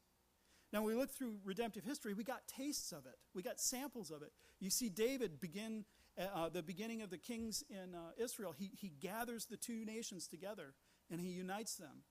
Now, 0.71 0.83
when 0.83 0.93
we 0.93 0.99
look 0.99 1.11
through 1.11 1.37
redemptive 1.43 1.83
history, 1.83 2.13
we 2.13 2.23
got 2.23 2.47
tastes 2.47 2.91
of 2.91 3.05
it. 3.05 3.17
We 3.33 3.41
got 3.41 3.59
samples 3.59 4.11
of 4.11 4.21
it. 4.21 4.31
You 4.59 4.69
see 4.69 4.89
David 4.89 5.39
begin 5.39 5.85
uh, 6.17 6.43
uh 6.45 6.49
the 6.49 6.61
beginning 6.61 7.01
of 7.01 7.09
the 7.09 7.17
kings 7.17 7.63
in 7.69 7.95
uh, 7.95 8.11
Israel. 8.17 8.53
He, 8.57 8.71
he 8.75 8.89
gathers 8.99 9.45
the 9.45 9.57
two 9.57 9.83
nations 9.85 10.27
together 10.27 10.73
and 11.09 11.19
he 11.19 11.29
unites 11.29 11.75
them. 11.75 12.03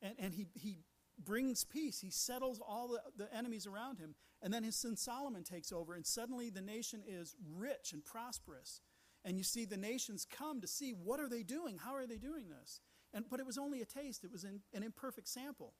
And, 0.00 0.14
and 0.18 0.34
he, 0.34 0.48
he 0.54 0.78
brings 1.22 1.64
peace. 1.64 2.00
He 2.00 2.10
settles 2.10 2.60
all 2.60 2.88
the, 2.88 3.00
the 3.16 3.34
enemies 3.34 3.66
around 3.66 3.98
him. 3.98 4.14
And 4.42 4.52
then 4.52 4.64
his 4.64 4.76
son 4.76 4.96
Solomon 4.96 5.44
takes 5.44 5.72
over, 5.72 5.94
and 5.94 6.04
suddenly 6.04 6.50
the 6.50 6.60
nation 6.60 7.02
is 7.06 7.36
rich 7.54 7.92
and 7.92 8.04
prosperous. 8.04 8.80
And 9.24 9.38
you 9.38 9.44
see 9.44 9.64
the 9.64 9.76
nations 9.76 10.26
come 10.28 10.60
to 10.60 10.66
see 10.66 10.90
what 10.90 11.20
are 11.20 11.28
they 11.28 11.44
doing? 11.44 11.78
How 11.78 11.94
are 11.94 12.06
they 12.06 12.16
doing 12.16 12.48
this? 12.48 12.80
And, 13.14 13.24
but 13.30 13.38
it 13.38 13.46
was 13.46 13.58
only 13.58 13.80
a 13.80 13.84
taste. 13.84 14.24
It 14.24 14.32
was 14.32 14.42
an, 14.42 14.60
an 14.74 14.82
imperfect 14.82 15.28
sample. 15.28 15.74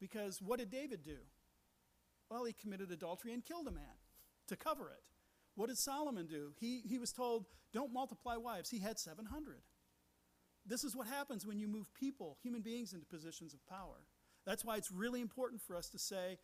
Because 0.00 0.40
what 0.40 0.60
did 0.60 0.70
David 0.70 1.02
do? 1.02 1.16
Well, 2.30 2.44
he 2.44 2.52
committed 2.52 2.90
adultery 2.90 3.32
and 3.32 3.44
killed 3.44 3.68
a 3.68 3.72
man 3.72 3.96
to 4.48 4.56
cover 4.56 4.90
it. 4.90 5.02
What 5.54 5.68
did 5.68 5.78
Solomon 5.78 6.26
do? 6.26 6.52
He, 6.60 6.82
he 6.88 6.98
was 6.98 7.12
told, 7.12 7.46
don't 7.72 7.92
multiply 7.92 8.36
wives. 8.36 8.70
He 8.70 8.78
had 8.78 8.98
700. 8.98 9.56
This 10.66 10.84
is 10.84 10.94
what 10.94 11.06
happens 11.06 11.46
when 11.46 11.58
you 11.58 11.66
move 11.66 11.92
people, 11.94 12.36
human 12.42 12.60
beings, 12.60 12.92
into 12.92 13.06
positions 13.06 13.54
of 13.54 13.66
power. 13.66 14.04
That's 14.44 14.64
why 14.64 14.76
it's 14.76 14.92
really 14.92 15.20
important 15.20 15.62
for 15.62 15.74
us 15.74 15.88
to 15.90 15.98
say, 15.98 16.38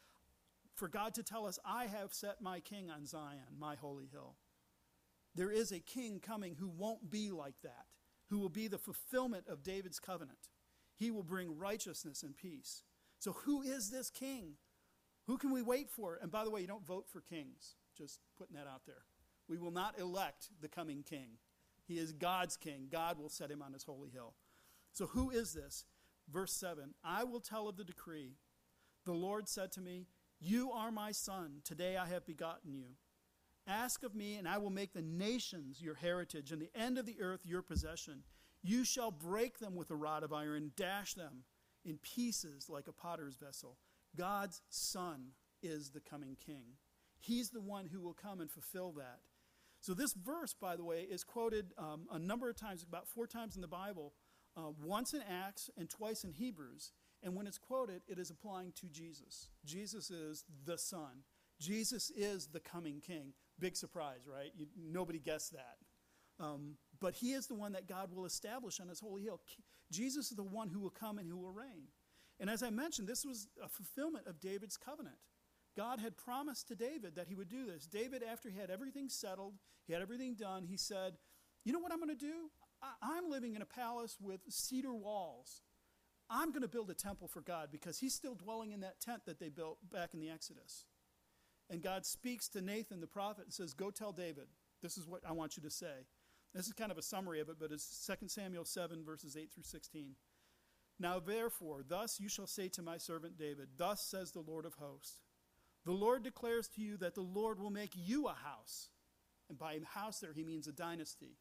for 0.74 0.88
God 0.88 1.14
to 1.14 1.22
tell 1.22 1.46
us, 1.46 1.58
I 1.64 1.86
have 1.86 2.12
set 2.12 2.40
my 2.40 2.60
king 2.60 2.90
on 2.90 3.06
Zion, 3.06 3.58
my 3.58 3.76
holy 3.76 4.08
hill. 4.10 4.34
There 5.34 5.50
is 5.50 5.72
a 5.72 5.78
king 5.78 6.20
coming 6.20 6.56
who 6.58 6.68
won't 6.68 7.10
be 7.10 7.30
like 7.30 7.60
that, 7.62 7.86
who 8.30 8.38
will 8.38 8.48
be 8.48 8.66
the 8.66 8.78
fulfillment 8.78 9.44
of 9.48 9.62
David's 9.62 10.00
covenant. 10.00 10.48
He 10.96 11.10
will 11.10 11.22
bring 11.22 11.58
righteousness 11.58 12.22
and 12.22 12.36
peace. 12.36 12.82
So, 13.18 13.32
who 13.44 13.62
is 13.62 13.90
this 13.90 14.10
king? 14.10 14.54
Who 15.26 15.38
can 15.38 15.50
we 15.50 15.62
wait 15.62 15.90
for? 15.90 16.18
And 16.20 16.30
by 16.30 16.44
the 16.44 16.50
way, 16.50 16.60
you 16.60 16.66
don't 16.66 16.86
vote 16.86 17.06
for 17.10 17.20
kings. 17.20 17.76
Just 17.96 18.20
putting 18.36 18.56
that 18.56 18.66
out 18.66 18.82
there. 18.86 19.04
We 19.48 19.58
will 19.58 19.70
not 19.70 19.98
elect 19.98 20.50
the 20.60 20.68
coming 20.68 21.02
king. 21.02 21.38
He 21.86 21.98
is 21.98 22.12
God's 22.12 22.56
king. 22.56 22.88
God 22.90 23.18
will 23.18 23.28
set 23.28 23.50
him 23.50 23.62
on 23.62 23.72
his 23.72 23.84
holy 23.84 24.10
hill. 24.10 24.34
So, 24.92 25.06
who 25.06 25.30
is 25.30 25.52
this? 25.52 25.84
Verse 26.30 26.52
7 26.52 26.94
I 27.04 27.24
will 27.24 27.40
tell 27.40 27.68
of 27.68 27.76
the 27.76 27.84
decree. 27.84 28.36
The 29.04 29.12
Lord 29.12 29.48
said 29.48 29.70
to 29.72 29.80
me, 29.80 30.06
You 30.40 30.72
are 30.72 30.90
my 30.90 31.12
son. 31.12 31.60
Today 31.64 31.96
I 31.96 32.06
have 32.06 32.26
begotten 32.26 32.72
you. 32.72 32.96
Ask 33.66 34.02
of 34.02 34.14
me, 34.14 34.36
and 34.36 34.46
I 34.46 34.58
will 34.58 34.70
make 34.70 34.92
the 34.92 35.02
nations 35.02 35.80
your 35.80 35.94
heritage, 35.94 36.52
and 36.52 36.60
the 36.60 36.70
end 36.74 36.98
of 36.98 37.06
the 37.06 37.20
earth 37.20 37.40
your 37.44 37.62
possession. 37.62 38.22
You 38.62 38.84
shall 38.84 39.10
break 39.10 39.58
them 39.58 39.74
with 39.74 39.90
a 39.90 39.94
rod 39.94 40.22
of 40.22 40.32
iron, 40.32 40.72
dash 40.76 41.14
them 41.14 41.44
in 41.84 41.98
pieces 41.98 42.68
like 42.68 42.88
a 42.88 42.92
potter's 42.92 43.36
vessel. 43.36 43.76
God's 44.16 44.62
son 44.68 45.28
is 45.62 45.90
the 45.90 46.00
coming 46.00 46.36
king. 46.44 46.76
He's 47.18 47.50
the 47.50 47.60
one 47.60 47.86
who 47.86 48.00
will 48.00 48.14
come 48.14 48.40
and 48.40 48.50
fulfill 48.50 48.92
that. 48.92 49.20
So, 49.80 49.92
this 49.92 50.14
verse, 50.14 50.54
by 50.54 50.76
the 50.76 50.84
way, 50.84 51.02
is 51.02 51.24
quoted 51.24 51.72
um, 51.76 52.06
a 52.10 52.18
number 52.18 52.48
of 52.48 52.56
times, 52.56 52.82
about 52.82 53.06
four 53.08 53.26
times 53.26 53.54
in 53.56 53.62
the 53.62 53.68
Bible, 53.68 54.14
uh, 54.56 54.70
once 54.82 55.14
in 55.14 55.20
Acts 55.28 55.70
and 55.76 55.90
twice 55.90 56.24
in 56.24 56.32
Hebrews. 56.32 56.92
And 57.22 57.34
when 57.34 57.46
it's 57.46 57.58
quoted, 57.58 58.02
it 58.06 58.18
is 58.18 58.30
applying 58.30 58.72
to 58.80 58.86
Jesus. 58.86 59.48
Jesus 59.64 60.10
is 60.10 60.44
the 60.64 60.76
Son. 60.76 61.24
Jesus 61.60 62.10
is 62.10 62.48
the 62.48 62.60
coming 62.60 63.00
King. 63.00 63.32
Big 63.58 63.76
surprise, 63.76 64.26
right? 64.30 64.52
You, 64.56 64.66
nobody 64.76 65.18
guessed 65.18 65.52
that. 65.52 65.76
Um, 66.38 66.76
but 67.00 67.14
he 67.14 67.32
is 67.32 67.46
the 67.46 67.54
one 67.54 67.72
that 67.72 67.88
God 67.88 68.10
will 68.12 68.26
establish 68.26 68.80
on 68.80 68.88
his 68.88 69.00
holy 69.00 69.22
hill. 69.22 69.40
Jesus 69.90 70.30
is 70.30 70.36
the 70.36 70.42
one 70.42 70.68
who 70.68 70.80
will 70.80 70.90
come 70.90 71.18
and 71.18 71.28
who 71.28 71.36
will 71.36 71.52
reign. 71.52 71.88
And 72.40 72.50
as 72.50 72.62
I 72.62 72.70
mentioned, 72.70 73.08
this 73.08 73.24
was 73.24 73.48
a 73.62 73.68
fulfillment 73.68 74.26
of 74.26 74.40
David's 74.40 74.76
covenant. 74.76 75.16
God 75.76 76.00
had 76.00 76.16
promised 76.16 76.68
to 76.68 76.74
David 76.74 77.16
that 77.16 77.28
he 77.28 77.34
would 77.34 77.48
do 77.48 77.66
this. 77.66 77.86
David, 77.86 78.22
after 78.22 78.48
he 78.48 78.58
had 78.58 78.70
everything 78.70 79.08
settled, 79.08 79.54
he 79.86 79.92
had 79.92 80.02
everything 80.02 80.34
done, 80.34 80.64
he 80.64 80.76
said, 80.76 81.14
You 81.64 81.72
know 81.72 81.78
what 81.78 81.92
I'm 81.92 81.98
going 81.98 82.16
to 82.16 82.26
do? 82.26 82.50
I, 83.02 83.18
am 83.18 83.30
living 83.30 83.54
in 83.54 83.62
a 83.62 83.66
palace 83.66 84.16
with 84.20 84.40
cedar 84.48 84.94
walls. 84.94 85.62
I'm 86.30 86.50
going 86.50 86.62
to 86.62 86.68
build 86.68 86.90
a 86.90 86.94
temple 86.94 87.28
for 87.28 87.40
God 87.40 87.68
because 87.70 87.98
he's 87.98 88.14
still 88.14 88.34
dwelling 88.34 88.72
in 88.72 88.80
that 88.80 89.00
tent 89.00 89.22
that 89.26 89.38
they 89.38 89.48
built 89.48 89.78
back 89.92 90.10
in 90.14 90.20
the 90.20 90.30
Exodus. 90.30 90.86
And 91.70 91.82
God 91.82 92.04
speaks 92.04 92.48
to 92.48 92.60
Nathan 92.60 93.00
the 93.00 93.06
prophet 93.06 93.44
and 93.44 93.52
says, 93.52 93.74
Go 93.74 93.90
tell 93.90 94.12
David, 94.12 94.48
this 94.82 94.98
is 94.98 95.06
what 95.06 95.22
I 95.26 95.32
want 95.32 95.56
you 95.56 95.62
to 95.62 95.70
say. 95.70 96.06
This 96.54 96.66
is 96.66 96.72
kind 96.72 96.92
of 96.92 96.98
a 96.98 97.02
summary 97.02 97.40
of 97.40 97.48
it, 97.48 97.56
but 97.58 97.72
it's 97.72 98.06
2 98.06 98.28
Samuel 98.28 98.64
7, 98.64 99.04
verses 99.04 99.36
8 99.36 99.52
through 99.52 99.64
16. 99.64 100.14
Now, 100.98 101.18
therefore, 101.18 101.82
thus 101.86 102.20
you 102.20 102.28
shall 102.28 102.46
say 102.46 102.68
to 102.68 102.82
my 102.82 102.98
servant 102.98 103.36
David, 103.36 103.68
Thus 103.76 104.00
says 104.02 104.32
the 104.32 104.40
Lord 104.40 104.64
of 104.64 104.74
hosts 104.74 105.20
The 105.84 105.92
Lord 105.92 106.22
declares 106.22 106.68
to 106.68 106.82
you 106.82 106.96
that 106.98 107.14
the 107.14 107.22
Lord 107.22 107.58
will 107.58 107.70
make 107.70 107.92
you 107.94 108.26
a 108.26 108.34
house. 108.34 108.90
And 109.48 109.58
by 109.58 109.78
house, 109.84 110.20
there 110.20 110.32
he 110.32 110.44
means 110.44 110.66
a 110.66 110.72
dynasty, 110.72 111.36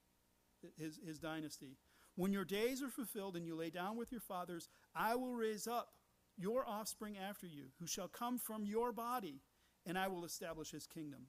his, 0.77 0.99
his 1.05 1.19
dynasty. 1.19 1.77
When 2.15 2.33
your 2.33 2.45
days 2.45 2.83
are 2.83 2.89
fulfilled 2.89 3.35
and 3.35 3.45
you 3.45 3.55
lay 3.55 3.69
down 3.69 3.95
with 3.97 4.11
your 4.11 4.21
fathers, 4.21 4.69
I 4.93 5.15
will 5.15 5.33
raise 5.33 5.67
up 5.67 5.93
your 6.37 6.67
offspring 6.67 7.17
after 7.17 7.47
you, 7.47 7.67
who 7.79 7.87
shall 7.87 8.07
come 8.07 8.37
from 8.37 8.65
your 8.65 8.91
body, 8.91 9.41
and 9.85 9.97
I 9.97 10.07
will 10.07 10.25
establish 10.25 10.71
his 10.71 10.87
kingdom. 10.87 11.27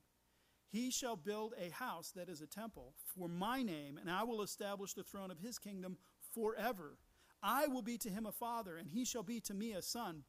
He 0.69 0.91
shall 0.91 1.17
build 1.17 1.55
a 1.59 1.71
house 1.71 2.11
that 2.17 2.29
is 2.29 2.41
a 2.41 2.47
temple 2.47 2.95
for 3.17 3.29
my 3.29 3.63
name, 3.63 3.99
and 3.99 4.11
I 4.11 4.25
will 4.25 4.43
establish 4.43 4.95
the 4.95 5.05
throne 5.05 5.31
of 5.31 5.39
his 5.39 5.59
kingdom 5.59 5.99
forever. 6.35 6.99
I 7.45 7.67
will 7.67 7.83
be 7.83 7.99
to 7.99 8.09
him 8.09 8.25
a 8.25 8.33
father, 8.33 8.79
and 8.79 8.89
he 8.89 9.05
shall 9.05 9.23
be 9.23 9.39
to 9.41 9.55
me 9.55 9.73
a 9.73 9.83
son. 9.83 10.25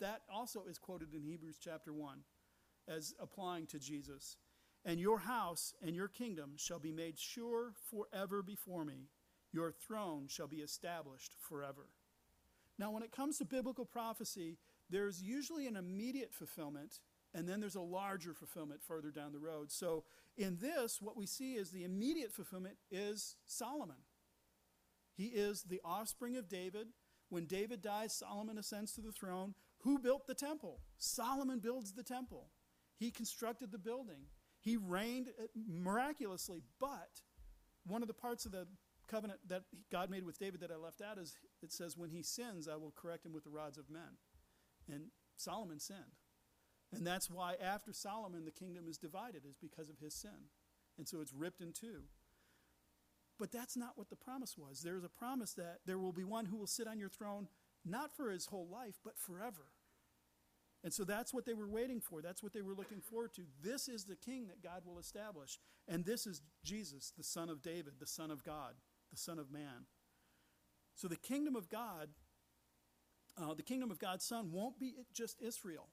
That 0.00 0.20
also 0.30 0.64
is 0.68 0.78
quoted 0.78 1.14
in 1.14 1.22
Hebrews 1.22 1.56
chapter 1.58 1.92
1 1.94 2.18
as 2.86 3.14
applying 3.18 3.66
to 3.68 3.78
Jesus. 3.78 4.36
And 4.84 5.00
your 5.00 5.20
house 5.20 5.72
and 5.80 5.96
your 5.96 6.08
kingdom 6.08 6.52
shall 6.56 6.78
be 6.78 6.92
made 6.92 7.18
sure 7.18 7.72
forever 7.90 8.42
before 8.42 8.84
me. 8.84 9.08
Your 9.52 9.72
throne 9.72 10.26
shall 10.28 10.48
be 10.48 10.56
established 10.56 11.34
forever. 11.40 11.88
Now, 12.78 12.90
when 12.90 13.02
it 13.02 13.12
comes 13.12 13.38
to 13.38 13.44
biblical 13.44 13.86
prophecy, 13.86 14.58
there's 14.90 15.22
usually 15.22 15.66
an 15.66 15.76
immediate 15.76 16.34
fulfillment 16.34 17.00
and 17.34 17.48
then 17.48 17.60
there's 17.60 17.76
a 17.76 17.80
larger 17.80 18.34
fulfillment 18.34 18.82
further 18.82 19.10
down 19.10 19.32
the 19.32 19.38
road. 19.38 19.70
So 19.70 20.04
in 20.36 20.58
this, 20.60 21.00
what 21.00 21.16
we 21.16 21.26
see 21.26 21.54
is 21.54 21.70
the 21.70 21.84
immediate 21.84 22.32
fulfillment 22.32 22.76
is 22.90 23.36
Solomon. 23.46 23.96
He 25.14 25.26
is 25.26 25.62
the 25.62 25.80
offspring 25.84 26.36
of 26.36 26.48
David. 26.48 26.88
When 27.28 27.46
David 27.46 27.82
dies, 27.82 28.14
Solomon 28.14 28.58
ascends 28.58 28.92
to 28.94 29.00
the 29.00 29.12
throne. 29.12 29.54
Who 29.80 29.98
built 29.98 30.26
the 30.26 30.34
temple? 30.34 30.80
Solomon 30.98 31.58
builds 31.58 31.92
the 31.92 32.02
temple. 32.02 32.50
He 32.96 33.10
constructed 33.10 33.72
the 33.72 33.78
building. 33.78 34.26
He 34.60 34.76
reigned 34.76 35.28
uh, 35.40 35.46
miraculously, 35.68 36.62
but 36.78 37.20
one 37.84 38.02
of 38.02 38.08
the 38.08 38.14
parts 38.14 38.46
of 38.46 38.52
the 38.52 38.68
covenant 39.08 39.40
that 39.48 39.62
God 39.90 40.08
made 40.08 40.24
with 40.24 40.38
David 40.38 40.60
that 40.60 40.70
I 40.70 40.76
left 40.76 41.02
out 41.02 41.18
is 41.18 41.36
it 41.62 41.72
says, 41.72 41.96
When 41.96 42.10
he 42.10 42.22
sins, 42.22 42.68
I 42.68 42.76
will 42.76 42.92
correct 42.94 43.26
him 43.26 43.32
with 43.32 43.44
the 43.44 43.50
rods 43.50 43.76
of 43.76 43.90
men. 43.90 44.18
And 44.88 45.06
Solomon 45.36 45.80
sinned. 45.80 46.18
And 46.92 47.06
that's 47.06 47.30
why 47.30 47.54
after 47.62 47.92
Solomon, 47.92 48.44
the 48.44 48.50
kingdom 48.50 48.84
is 48.86 48.98
divided, 48.98 49.42
is 49.48 49.56
because 49.56 49.88
of 49.88 49.98
his 49.98 50.14
sin. 50.14 50.50
And 50.98 51.08
so 51.08 51.20
it's 51.20 51.32
ripped 51.32 51.60
in 51.60 51.72
two. 51.72 52.02
But 53.38 53.52
that's 53.52 53.76
not 53.76 53.92
what 53.96 54.10
the 54.10 54.16
promise 54.16 54.56
was. 54.56 54.80
There's 54.82 55.04
a 55.04 55.08
promise 55.08 55.52
that 55.54 55.80
there 55.86 55.98
will 55.98 56.12
be 56.12 56.24
one 56.24 56.46
who 56.46 56.56
will 56.56 56.66
sit 56.66 56.86
on 56.86 56.98
your 56.98 57.08
throne, 57.08 57.48
not 57.84 58.14
for 58.16 58.30
his 58.30 58.46
whole 58.46 58.68
life, 58.70 59.00
but 59.04 59.18
forever. 59.18 59.66
And 60.84 60.92
so 60.92 61.04
that's 61.04 61.32
what 61.32 61.44
they 61.44 61.54
were 61.54 61.68
waiting 61.68 62.00
for. 62.00 62.20
That's 62.22 62.42
what 62.42 62.52
they 62.52 62.62
were 62.62 62.74
looking 62.74 63.00
forward 63.00 63.32
to. 63.34 63.42
This 63.62 63.88
is 63.88 64.04
the 64.04 64.16
king 64.16 64.48
that 64.48 64.62
God 64.62 64.82
will 64.84 64.98
establish. 64.98 65.58
And 65.88 66.04
this 66.04 66.26
is 66.26 66.42
Jesus, 66.64 67.12
the 67.16 67.24
Son 67.24 67.48
of 67.48 67.62
David, 67.62 67.94
the 68.00 68.06
Son 68.06 68.30
of 68.30 68.42
God, 68.42 68.74
the 69.10 69.18
Son 69.18 69.38
of 69.38 69.50
Man. 69.50 69.86
So 70.96 71.08
the 71.08 71.16
kingdom 71.16 71.54
of 71.54 71.68
God, 71.68 72.08
uh, 73.40 73.54
the 73.54 73.62
kingdom 73.62 73.90
of 73.90 73.98
God's 73.98 74.24
Son, 74.24 74.50
won't 74.52 74.78
be 74.78 74.94
just 75.12 75.40
Israel. 75.40 75.88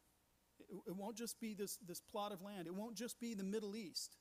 It 0.88 0.96
won't 0.96 1.16
just 1.16 1.40
be 1.40 1.54
this, 1.54 1.78
this 1.78 2.02
plot 2.02 2.32
of 2.32 2.42
land. 2.42 2.68
It 2.68 2.76
won't 2.76 2.96
just 2.96 3.20
be 3.20 3.34
the 3.34 3.44
Middle 3.44 3.76
East. 3.76 4.18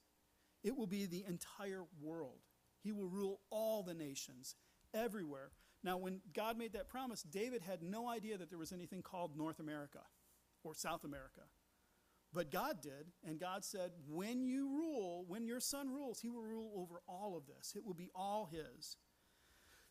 It 0.63 0.77
will 0.77 0.87
be 0.87 1.07
the 1.07 1.25
entire 1.27 1.85
world. 2.01 2.41
He 2.83 2.93
will 2.93 3.09
rule 3.09 3.41
all 3.51 3.83
the 3.83 3.95
nations, 3.95 4.57
everywhere. 4.95 5.51
Now, 5.85 5.97
when 5.97 6.21
God 6.35 6.59
made 6.59 6.73
that 6.73 6.89
promise, 6.89 7.23
David 7.23 7.63
had 7.63 7.83
no 7.83 8.09
idea 8.09 8.37
that 8.39 8.51
there 8.51 8.59
was 8.59 8.73
anything 8.73 9.03
called 9.03 9.37
North 9.37 9.61
America 9.61 10.01
or 10.65 10.75
South 10.75 11.05
America. 11.05 11.43
But 12.33 12.51
God 12.51 12.83
did, 12.83 13.07
and 13.27 13.41
God 13.41 13.65
said, 13.65 13.93
when 14.07 14.43
you 14.43 14.69
rule, 14.69 15.25
when 15.29 15.47
your 15.47 15.61
son 15.61 15.89
rules, 15.89 16.21
he 16.21 16.29
will 16.29 16.43
rule 16.43 16.73
over 16.77 17.01
all 17.07 17.37
of 17.37 17.47
this. 17.47 17.75
It 17.75 17.85
will 17.87 17.95
be 17.95 18.11
all 18.15 18.51
his. 18.51 18.97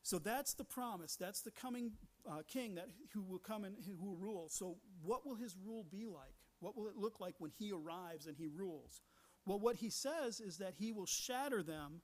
So 0.04 0.20
that's 0.20 0.54
the 0.54 0.64
promise. 0.64 1.16
That's 1.16 1.42
the 1.42 1.52
coming 1.52 1.94
uh, 2.30 2.44
king 2.48 2.76
that 2.76 2.90
who 3.14 3.24
will 3.24 3.40
come 3.40 3.64
and 3.64 3.76
who 3.86 3.96
will 3.96 4.16
rule. 4.16 4.48
So 4.50 4.78
what 5.02 5.26
will 5.26 5.36
his 5.36 5.58
rule 5.58 5.86
be 5.90 6.06
like? 6.06 6.36
What 6.60 6.78
will 6.78 6.88
it 6.88 6.96
look 6.96 7.20
like 7.20 7.36
when 7.40 7.52
he 7.58 7.72
arrives 7.72 8.28
and 8.28 8.38
he 8.38 8.48
rules? 8.48 9.02
Well, 9.46 9.60
what 9.60 9.78
he 9.78 9.90
says 9.90 10.40
is 10.40 10.58
that 10.58 10.76
he 10.78 10.92
will 10.92 11.06
shatter 11.06 11.64
them 11.64 12.02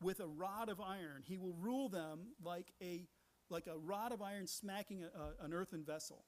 with 0.00 0.20
a 0.20 0.26
rod 0.26 0.68
of 0.68 0.80
iron. 0.80 1.22
He 1.24 1.38
will 1.38 1.54
rule 1.54 1.88
them 1.88 2.28
like 2.42 2.72
a, 2.82 3.06
like 3.50 3.66
a 3.66 3.76
rod 3.76 4.12
of 4.12 4.22
iron 4.22 4.46
smacking 4.46 5.02
a, 5.02 5.06
a, 5.06 5.44
an 5.44 5.52
earthen 5.52 5.84
vessel. 5.84 6.24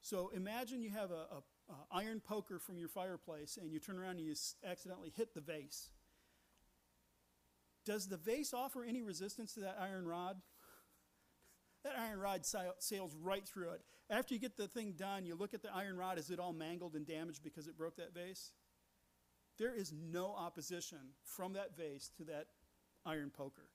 So 0.00 0.30
imagine 0.34 0.82
you 0.82 0.90
have 0.90 1.10
a, 1.10 1.26
a, 1.32 1.42
iron 1.90 2.20
poker 2.20 2.58
from 2.58 2.78
your 2.78 2.88
fireplace 2.88 3.58
and 3.60 3.72
you 3.72 3.80
turn 3.80 3.98
around 3.98 4.18
and 4.18 4.26
you 4.26 4.34
accidentally 4.64 5.12
hit 5.16 5.34
the 5.34 5.40
vase. 5.40 5.90
Does 7.84 8.08
the 8.08 8.16
vase 8.16 8.52
offer 8.52 8.84
any 8.84 9.02
resistance 9.02 9.54
to 9.54 9.60
that 9.60 9.78
iron 9.80 10.06
rod? 10.06 10.36
That 11.84 12.00
iron 12.00 12.18
rod 12.18 12.44
sails 12.44 13.14
right 13.22 13.46
through 13.46 13.70
it. 13.70 13.82
After 14.10 14.34
you 14.34 14.40
get 14.40 14.56
the 14.56 14.66
thing 14.66 14.94
done, 14.96 15.24
you 15.24 15.36
look 15.36 15.54
at 15.54 15.62
the 15.62 15.72
iron 15.72 15.96
rod, 15.96 16.18
is 16.18 16.30
it 16.30 16.40
all 16.40 16.52
mangled 16.52 16.96
and 16.96 17.06
damaged 17.06 17.44
because 17.44 17.68
it 17.68 17.78
broke 17.78 17.96
that 17.98 18.12
vase? 18.12 18.50
There 19.56 19.72
is 19.72 19.92
no 19.92 20.34
opposition 20.36 20.98
from 21.22 21.52
that 21.52 21.76
vase 21.76 22.10
to 22.16 22.24
that 22.24 22.48
iron 23.06 23.30
poker. 23.30 23.70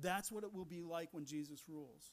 That's 0.00 0.32
what 0.32 0.44
it 0.44 0.52
will 0.52 0.64
be 0.64 0.80
like 0.80 1.08
when 1.12 1.24
Jesus 1.24 1.64
rules. 1.68 2.12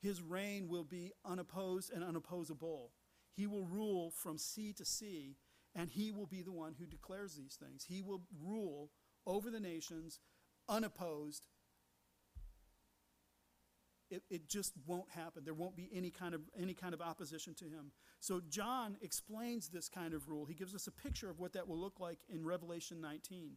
His 0.00 0.22
reign 0.22 0.68
will 0.68 0.84
be 0.84 1.12
unopposed 1.24 1.92
and 1.92 2.04
unopposable. 2.04 2.90
He 3.34 3.46
will 3.46 3.64
rule 3.64 4.10
from 4.10 4.38
sea 4.38 4.72
to 4.74 4.84
sea, 4.84 5.36
and 5.74 5.90
he 5.90 6.12
will 6.12 6.26
be 6.26 6.42
the 6.42 6.52
one 6.52 6.74
who 6.78 6.86
declares 6.86 7.34
these 7.34 7.58
things. 7.60 7.86
He 7.88 8.02
will 8.02 8.22
rule 8.42 8.90
over 9.26 9.50
the 9.50 9.60
nations 9.60 10.20
unopposed 10.68 11.46
it, 14.10 14.22
it 14.30 14.48
just 14.48 14.72
won't 14.86 15.10
happen. 15.10 15.44
There 15.44 15.54
won't 15.54 15.76
be 15.76 15.90
any 15.92 16.10
kind 16.10 16.34
of 16.34 16.42
any 16.58 16.74
kind 16.74 16.94
of 16.94 17.00
opposition 17.00 17.54
to 17.54 17.64
him. 17.64 17.90
So 18.20 18.40
John 18.48 18.96
explains 19.00 19.68
this 19.68 19.88
kind 19.88 20.14
of 20.14 20.28
rule. 20.28 20.44
He 20.44 20.54
gives 20.54 20.74
us 20.74 20.86
a 20.86 20.92
picture 20.92 21.28
of 21.28 21.38
what 21.38 21.52
that 21.54 21.66
will 21.66 21.78
look 21.78 21.98
like 21.98 22.20
in 22.28 22.44
Revelation 22.44 23.00
19. 23.00 23.56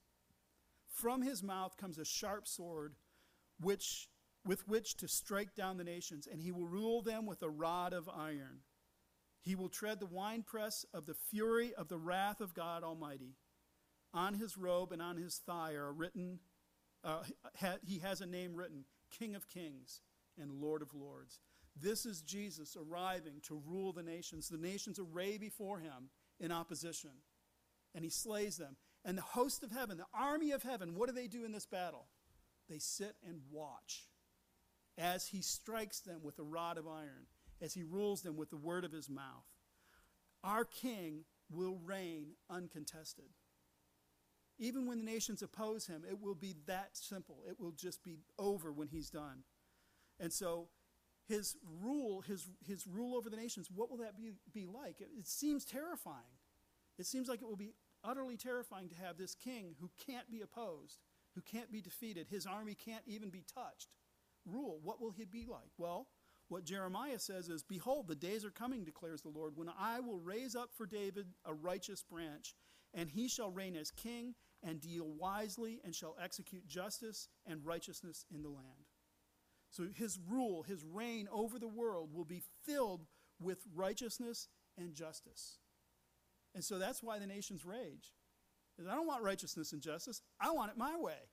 From 0.91 1.21
his 1.21 1.41
mouth 1.41 1.77
comes 1.77 1.97
a 1.97 2.05
sharp 2.05 2.47
sword, 2.47 2.95
which, 3.59 4.09
with 4.45 4.67
which 4.67 4.95
to 4.97 5.07
strike 5.07 5.55
down 5.55 5.77
the 5.77 5.83
nations, 5.83 6.27
and 6.31 6.41
he 6.41 6.51
will 6.51 6.67
rule 6.67 7.01
them 7.01 7.25
with 7.25 7.41
a 7.41 7.49
rod 7.49 7.93
of 7.93 8.09
iron. 8.09 8.59
He 9.41 9.55
will 9.55 9.69
tread 9.69 9.99
the 9.99 10.05
winepress 10.05 10.85
of 10.93 11.05
the 11.05 11.15
fury 11.15 11.73
of 11.73 11.87
the 11.87 11.97
wrath 11.97 12.41
of 12.41 12.53
God 12.53 12.83
Almighty. 12.83 13.35
On 14.13 14.33
his 14.35 14.57
robe 14.57 14.91
and 14.91 15.01
on 15.01 15.17
his 15.17 15.37
thigh 15.37 15.73
are 15.73 15.91
written 15.91 16.39
uh, 17.03 17.23
he 17.83 17.99
has 17.99 18.21
a 18.21 18.25
name 18.25 18.55
written 18.55 18.85
King 19.17 19.35
of 19.35 19.47
Kings 19.47 20.01
and 20.39 20.51
Lord 20.51 20.81
of 20.81 20.93
Lords. 20.93 21.39
This 21.75 22.05
is 22.05 22.21
Jesus 22.21 22.77
arriving 22.77 23.41
to 23.43 23.61
rule 23.65 23.93
the 23.93 24.03
nations. 24.03 24.49
The 24.49 24.57
nations 24.57 24.99
array 24.99 25.37
before 25.37 25.79
him 25.79 26.09
in 26.39 26.51
opposition, 26.51 27.11
and 27.95 28.03
he 28.03 28.09
slays 28.09 28.57
them. 28.57 28.75
And 29.03 29.17
the 29.17 29.23
host 29.23 29.63
of 29.63 29.71
heaven, 29.71 29.97
the 29.97 30.05
army 30.13 30.51
of 30.51 30.63
heaven, 30.63 30.95
what 30.95 31.09
do 31.09 31.15
they 31.15 31.27
do 31.27 31.43
in 31.43 31.51
this 31.51 31.65
battle? 31.65 32.07
They 32.69 32.77
sit 32.77 33.15
and 33.27 33.41
watch 33.51 34.05
as 34.97 35.27
he 35.27 35.41
strikes 35.41 35.99
them 35.99 36.21
with 36.23 36.37
a 36.39 36.43
rod 36.43 36.77
of 36.77 36.87
iron, 36.87 37.25
as 37.61 37.73
he 37.73 37.83
rules 37.83 38.21
them 38.21 38.37
with 38.37 38.49
the 38.49 38.57
word 38.57 38.85
of 38.85 38.91
his 38.91 39.09
mouth. 39.09 39.45
Our 40.43 40.65
king 40.65 41.25
will 41.49 41.79
reign 41.83 42.33
uncontested. 42.49 43.29
Even 44.59 44.85
when 44.85 44.99
the 44.99 45.11
nations 45.11 45.41
oppose 45.41 45.87
him, 45.87 46.03
it 46.07 46.21
will 46.21 46.35
be 46.35 46.55
that 46.67 46.89
simple. 46.93 47.43
It 47.49 47.59
will 47.59 47.71
just 47.71 48.03
be 48.03 48.19
over 48.37 48.71
when 48.71 48.87
he's 48.87 49.09
done. 49.09 49.43
And 50.19 50.31
so 50.31 50.67
his 51.27 51.57
rule, 51.83 52.21
his, 52.21 52.47
his 52.65 52.85
rule 52.85 53.15
over 53.17 53.29
the 53.29 53.37
nations, 53.37 53.69
what 53.73 53.89
will 53.89 53.97
that 53.97 54.15
be, 54.15 54.33
be 54.53 54.67
like? 54.67 55.01
It, 55.01 55.09
it 55.17 55.27
seems 55.27 55.65
terrifying. 55.65 56.37
It 56.99 57.07
seems 57.07 57.27
like 57.27 57.41
it 57.41 57.47
will 57.47 57.55
be 57.55 57.73
utterly 58.03 58.37
terrifying 58.37 58.89
to 58.89 58.95
have 58.95 59.17
this 59.17 59.35
king 59.35 59.75
who 59.79 59.89
can't 60.05 60.29
be 60.31 60.41
opposed, 60.41 60.99
who 61.35 61.41
can't 61.41 61.71
be 61.71 61.81
defeated, 61.81 62.27
his 62.27 62.45
army 62.45 62.75
can't 62.75 63.03
even 63.05 63.29
be 63.29 63.43
touched, 63.53 63.89
rule. 64.45 64.79
What 64.83 65.01
will 65.01 65.11
he 65.11 65.25
be 65.25 65.45
like? 65.45 65.71
Well, 65.77 66.07
what 66.47 66.65
Jeremiah 66.65 67.19
says 67.19 67.47
is, 67.47 67.63
Behold, 67.63 68.07
the 68.07 68.15
days 68.15 68.43
are 68.43 68.51
coming, 68.51 68.83
declares 68.83 69.21
the 69.21 69.29
Lord, 69.29 69.53
when 69.55 69.69
I 69.79 69.99
will 70.01 70.19
raise 70.19 70.55
up 70.55 70.71
for 70.75 70.85
David 70.85 71.27
a 71.45 71.53
righteous 71.53 72.03
branch, 72.03 72.55
and 72.93 73.09
he 73.09 73.29
shall 73.29 73.51
reign 73.51 73.75
as 73.75 73.91
king 73.91 74.35
and 74.61 74.81
deal 74.81 75.07
wisely 75.17 75.79
and 75.83 75.95
shall 75.95 76.17
execute 76.21 76.67
justice 76.67 77.29
and 77.45 77.65
righteousness 77.65 78.25
in 78.33 78.43
the 78.43 78.49
land. 78.49 78.89
So 79.69 79.87
his 79.95 80.19
rule, 80.29 80.63
his 80.63 80.83
reign 80.83 81.29
over 81.31 81.57
the 81.57 81.67
world 81.67 82.13
will 82.13 82.25
be 82.25 82.43
filled 82.65 83.05
with 83.39 83.59
righteousness 83.73 84.49
and 84.77 84.93
justice. 84.93 85.59
And 86.53 86.63
so 86.63 86.77
that's 86.77 87.01
why 87.01 87.19
the 87.19 87.27
nations 87.27 87.65
rage. 87.65 88.13
Is 88.77 88.87
I 88.87 88.95
don't 88.95 89.07
want 89.07 89.23
righteousness 89.23 89.73
and 89.73 89.81
justice. 89.81 90.21
I 90.39 90.51
want 90.51 90.71
it 90.71 90.77
my 90.77 90.95
way, 90.97 91.29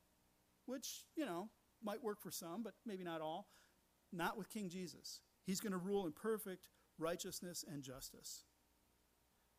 which, 0.67 1.05
you 1.17 1.25
know, 1.25 1.49
might 1.83 2.03
work 2.03 2.21
for 2.21 2.31
some, 2.31 2.63
but 2.63 2.75
maybe 2.85 3.05
not 3.05 3.21
all. 3.21 3.49
Not 4.13 4.37
with 4.37 4.51
King 4.51 4.69
Jesus. 4.69 5.21
He's 5.45 5.61
going 5.61 5.73
to 5.73 5.79
rule 5.79 6.07
in 6.07 6.13
perfect 6.13 6.69
righteousness 6.99 7.65
and 7.67 7.83
justice. 7.83 8.45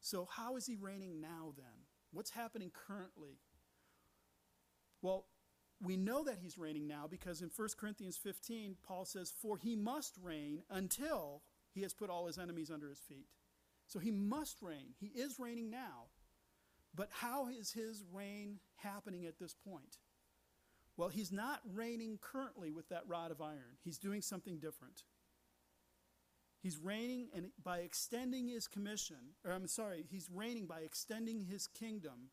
So, 0.02 0.28
how 0.32 0.56
is 0.56 0.66
he 0.66 0.76
reigning 0.76 1.22
now 1.22 1.54
then? 1.56 1.86
What's 2.12 2.32
happening 2.32 2.72
currently? 2.74 3.40
Well, 5.02 5.28
we 5.82 5.98
know 5.98 6.24
that 6.24 6.40
he's 6.42 6.58
reigning 6.58 6.88
now 6.88 7.08
because 7.10 7.42
in 7.42 7.50
1 7.56 7.70
Corinthians 7.80 8.18
15, 8.18 8.78
Paul 8.84 9.06
says, 9.06 9.32
For 9.42 9.58
he 9.58 9.76
must 9.76 10.18
reign 10.22 10.64
until 10.70 11.44
he 11.74 11.82
has 11.82 11.94
put 11.94 12.10
all 12.10 12.28
his 12.28 12.38
enemies 12.38 12.72
under 12.72 12.90
his 12.90 13.00
feet. 13.00 13.28
So 13.90 14.00
he 14.00 14.12
must 14.12 14.62
reign. 14.62 14.94
He 15.00 15.08
is 15.08 15.40
reigning 15.40 15.70
now. 15.70 16.10
But 16.96 17.10
how 17.12 17.50
is 17.50 17.72
his 17.72 18.04
reign 18.14 18.60
happening 18.76 19.26
at 19.26 19.40
this 19.40 19.54
point? 19.54 19.98
Well, 20.96 21.10
he's 21.10 21.32
not 21.32 21.62
reigning 21.74 22.20
currently 22.22 22.72
with 22.72 22.90
that 22.90 23.08
rod 23.08 23.32
of 23.32 23.42
iron. 23.42 23.78
He's 23.84 23.98
doing 23.98 24.22
something 24.22 24.60
different. 24.60 25.04
He's 26.62 26.78
reigning 26.78 27.30
and 27.34 27.48
by 27.64 27.80
extending 27.80 28.48
his 28.48 28.68
commission, 28.68 29.34
or 29.46 29.54
I'm 29.54 29.68
sorry, 29.68 30.06
he's 30.10 30.30
reigning 30.32 30.68
by 30.68 30.80
extending 30.82 31.42
his 31.42 31.68
kingdom 31.68 32.30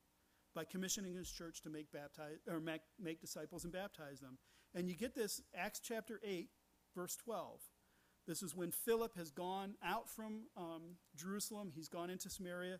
by 0.54 0.64
commissioning 0.64 1.14
his 1.14 1.30
church 1.30 1.62
to 1.62 1.70
make 1.70 1.92
baptize 1.92 2.38
or 2.50 2.60
make, 2.60 2.80
make 3.00 3.20
disciples 3.20 3.64
and 3.64 3.72
baptize 3.72 4.20
them. 4.20 4.38
And 4.74 4.88
you 4.88 4.96
get 4.96 5.14
this 5.14 5.40
Acts 5.54 5.80
chapter 5.80 6.20
8, 6.24 6.48
verse 6.94 7.16
12. 7.16 7.60
This 8.26 8.42
is 8.42 8.54
when 8.54 8.72
Philip 8.72 9.16
has 9.16 9.30
gone 9.30 9.74
out 9.84 10.08
from 10.08 10.42
um, 10.56 10.96
Jerusalem, 11.16 11.72
he's 11.74 11.88
gone 11.88 12.10
into 12.10 12.28
Samaria. 12.28 12.78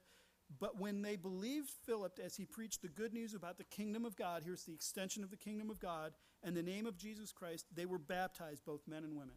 But 0.60 0.78
when 0.80 1.02
they 1.02 1.16
believed 1.16 1.70
Philip 1.86 2.20
as 2.24 2.36
he 2.36 2.44
preached 2.44 2.82
the 2.82 2.88
good 2.88 3.12
news 3.12 3.34
about 3.34 3.58
the 3.58 3.64
kingdom 3.64 4.04
of 4.04 4.16
God, 4.16 4.42
here's 4.44 4.64
the 4.64 4.72
extension 4.72 5.24
of 5.24 5.30
the 5.30 5.36
kingdom 5.36 5.70
of 5.70 5.80
God, 5.80 6.12
and 6.42 6.56
the 6.56 6.62
name 6.62 6.86
of 6.86 6.96
Jesus 6.96 7.32
Christ, 7.32 7.66
they 7.74 7.86
were 7.86 7.98
baptized, 7.98 8.64
both 8.64 8.86
men 8.86 9.02
and 9.02 9.16
women. 9.16 9.34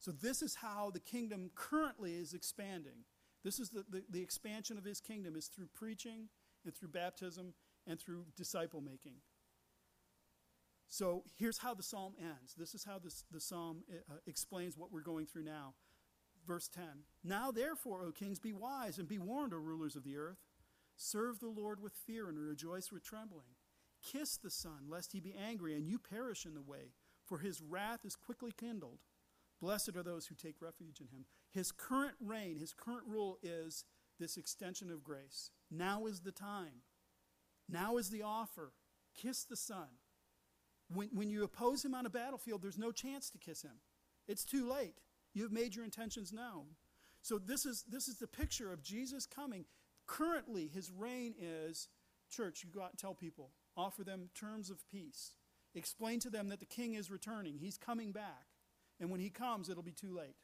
So, 0.00 0.10
this 0.10 0.42
is 0.42 0.56
how 0.56 0.90
the 0.92 0.98
kingdom 0.98 1.50
currently 1.54 2.14
is 2.14 2.34
expanding. 2.34 3.04
This 3.44 3.60
is 3.60 3.70
the, 3.70 3.84
the, 3.88 4.02
the 4.10 4.20
expansion 4.20 4.76
of 4.76 4.84
his 4.84 5.00
kingdom 5.00 5.36
is 5.36 5.46
through 5.46 5.68
preaching 5.72 6.28
and 6.64 6.74
through 6.74 6.88
baptism 6.88 7.54
and 7.86 8.00
through 8.00 8.24
disciple 8.36 8.80
making. 8.80 9.14
So 10.92 11.24
here's 11.38 11.56
how 11.56 11.72
the 11.72 11.82
psalm 11.82 12.12
ends. 12.20 12.54
This 12.54 12.74
is 12.74 12.84
how 12.84 12.98
this, 12.98 13.24
the 13.32 13.40
psalm 13.40 13.82
uh, 13.90 14.16
explains 14.26 14.76
what 14.76 14.92
we're 14.92 15.00
going 15.00 15.24
through 15.24 15.44
now. 15.44 15.72
Verse 16.46 16.68
10 16.68 16.84
Now 17.24 17.50
therefore, 17.50 18.04
O 18.04 18.12
kings, 18.12 18.38
be 18.38 18.52
wise 18.52 18.98
and 18.98 19.08
be 19.08 19.18
warned, 19.18 19.54
O 19.54 19.56
rulers 19.56 19.96
of 19.96 20.04
the 20.04 20.18
earth. 20.18 20.36
Serve 20.94 21.40
the 21.40 21.48
Lord 21.48 21.80
with 21.80 21.94
fear 21.94 22.28
and 22.28 22.38
rejoice 22.38 22.92
with 22.92 23.02
trembling. 23.02 23.56
Kiss 24.02 24.36
the 24.36 24.50
Son, 24.50 24.84
lest 24.86 25.12
he 25.12 25.20
be 25.20 25.34
angry 25.34 25.74
and 25.74 25.88
you 25.88 25.98
perish 25.98 26.44
in 26.44 26.52
the 26.52 26.60
way, 26.60 26.92
for 27.24 27.38
his 27.38 27.62
wrath 27.62 28.00
is 28.04 28.14
quickly 28.14 28.52
kindled. 28.54 28.98
Blessed 29.62 29.96
are 29.96 30.02
those 30.02 30.26
who 30.26 30.34
take 30.34 30.60
refuge 30.60 31.00
in 31.00 31.06
him. 31.06 31.24
His 31.50 31.72
current 31.72 32.16
reign, 32.20 32.58
his 32.58 32.74
current 32.74 33.04
rule 33.06 33.38
is 33.42 33.86
this 34.20 34.36
extension 34.36 34.90
of 34.90 35.02
grace. 35.02 35.52
Now 35.70 36.04
is 36.04 36.20
the 36.20 36.32
time. 36.32 36.82
Now 37.66 37.96
is 37.96 38.10
the 38.10 38.22
offer. 38.22 38.74
Kiss 39.16 39.44
the 39.44 39.56
Son. 39.56 39.88
When, 40.94 41.08
when 41.12 41.30
you 41.30 41.44
oppose 41.44 41.84
him 41.84 41.94
on 41.94 42.06
a 42.06 42.10
battlefield, 42.10 42.62
there's 42.62 42.78
no 42.78 42.92
chance 42.92 43.30
to 43.30 43.38
kiss 43.38 43.62
him. 43.62 43.80
It's 44.28 44.44
too 44.44 44.68
late. 44.70 45.00
You've 45.34 45.52
made 45.52 45.74
your 45.74 45.84
intentions 45.84 46.32
known. 46.32 46.76
So 47.22 47.38
this 47.38 47.64
is 47.66 47.84
this 47.88 48.08
is 48.08 48.18
the 48.18 48.26
picture 48.26 48.72
of 48.72 48.82
Jesus 48.82 49.26
coming. 49.26 49.64
Currently, 50.06 50.68
his 50.68 50.90
reign 50.90 51.34
is 51.40 51.88
church, 52.30 52.64
you 52.64 52.70
go 52.70 52.82
out 52.82 52.90
and 52.90 52.98
tell 52.98 53.14
people, 53.14 53.50
offer 53.76 54.02
them 54.02 54.28
terms 54.34 54.70
of 54.70 54.86
peace. 54.90 55.32
Explain 55.74 56.20
to 56.20 56.30
them 56.30 56.48
that 56.48 56.60
the 56.60 56.66
king 56.66 56.94
is 56.94 57.10
returning. 57.10 57.58
He's 57.58 57.78
coming 57.78 58.12
back. 58.12 58.46
And 59.00 59.10
when 59.10 59.20
he 59.20 59.30
comes, 59.30 59.68
it'll 59.68 59.82
be 59.82 59.92
too 59.92 60.14
late. 60.14 60.36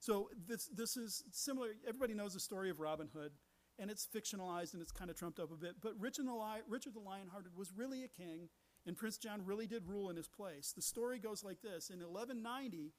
So 0.00 0.30
this 0.46 0.66
this 0.66 0.96
is 0.96 1.24
similar. 1.30 1.68
Everybody 1.86 2.14
knows 2.14 2.34
the 2.34 2.40
story 2.40 2.70
of 2.70 2.80
Robin 2.80 3.08
Hood, 3.14 3.32
and 3.78 3.90
it's 3.90 4.06
fictionalized 4.06 4.74
and 4.74 4.82
it's 4.82 4.92
kind 4.92 5.10
of 5.10 5.16
trumped 5.16 5.38
up 5.38 5.50
a 5.50 5.56
bit. 5.56 5.76
But 5.80 5.92
Richard 5.98 6.26
the, 6.26 6.62
Richard 6.68 6.94
the 6.94 7.00
Lionhearted 7.00 7.56
was 7.56 7.72
really 7.74 8.04
a 8.04 8.08
king 8.08 8.48
and 8.86 8.96
Prince 8.96 9.16
John 9.16 9.44
really 9.44 9.66
did 9.66 9.86
rule 9.86 10.10
in 10.10 10.16
his 10.16 10.28
place. 10.28 10.72
The 10.74 10.82
story 10.82 11.18
goes 11.18 11.42
like 11.42 11.62
this 11.62 11.90
In 11.90 12.00
1190, 12.00 12.92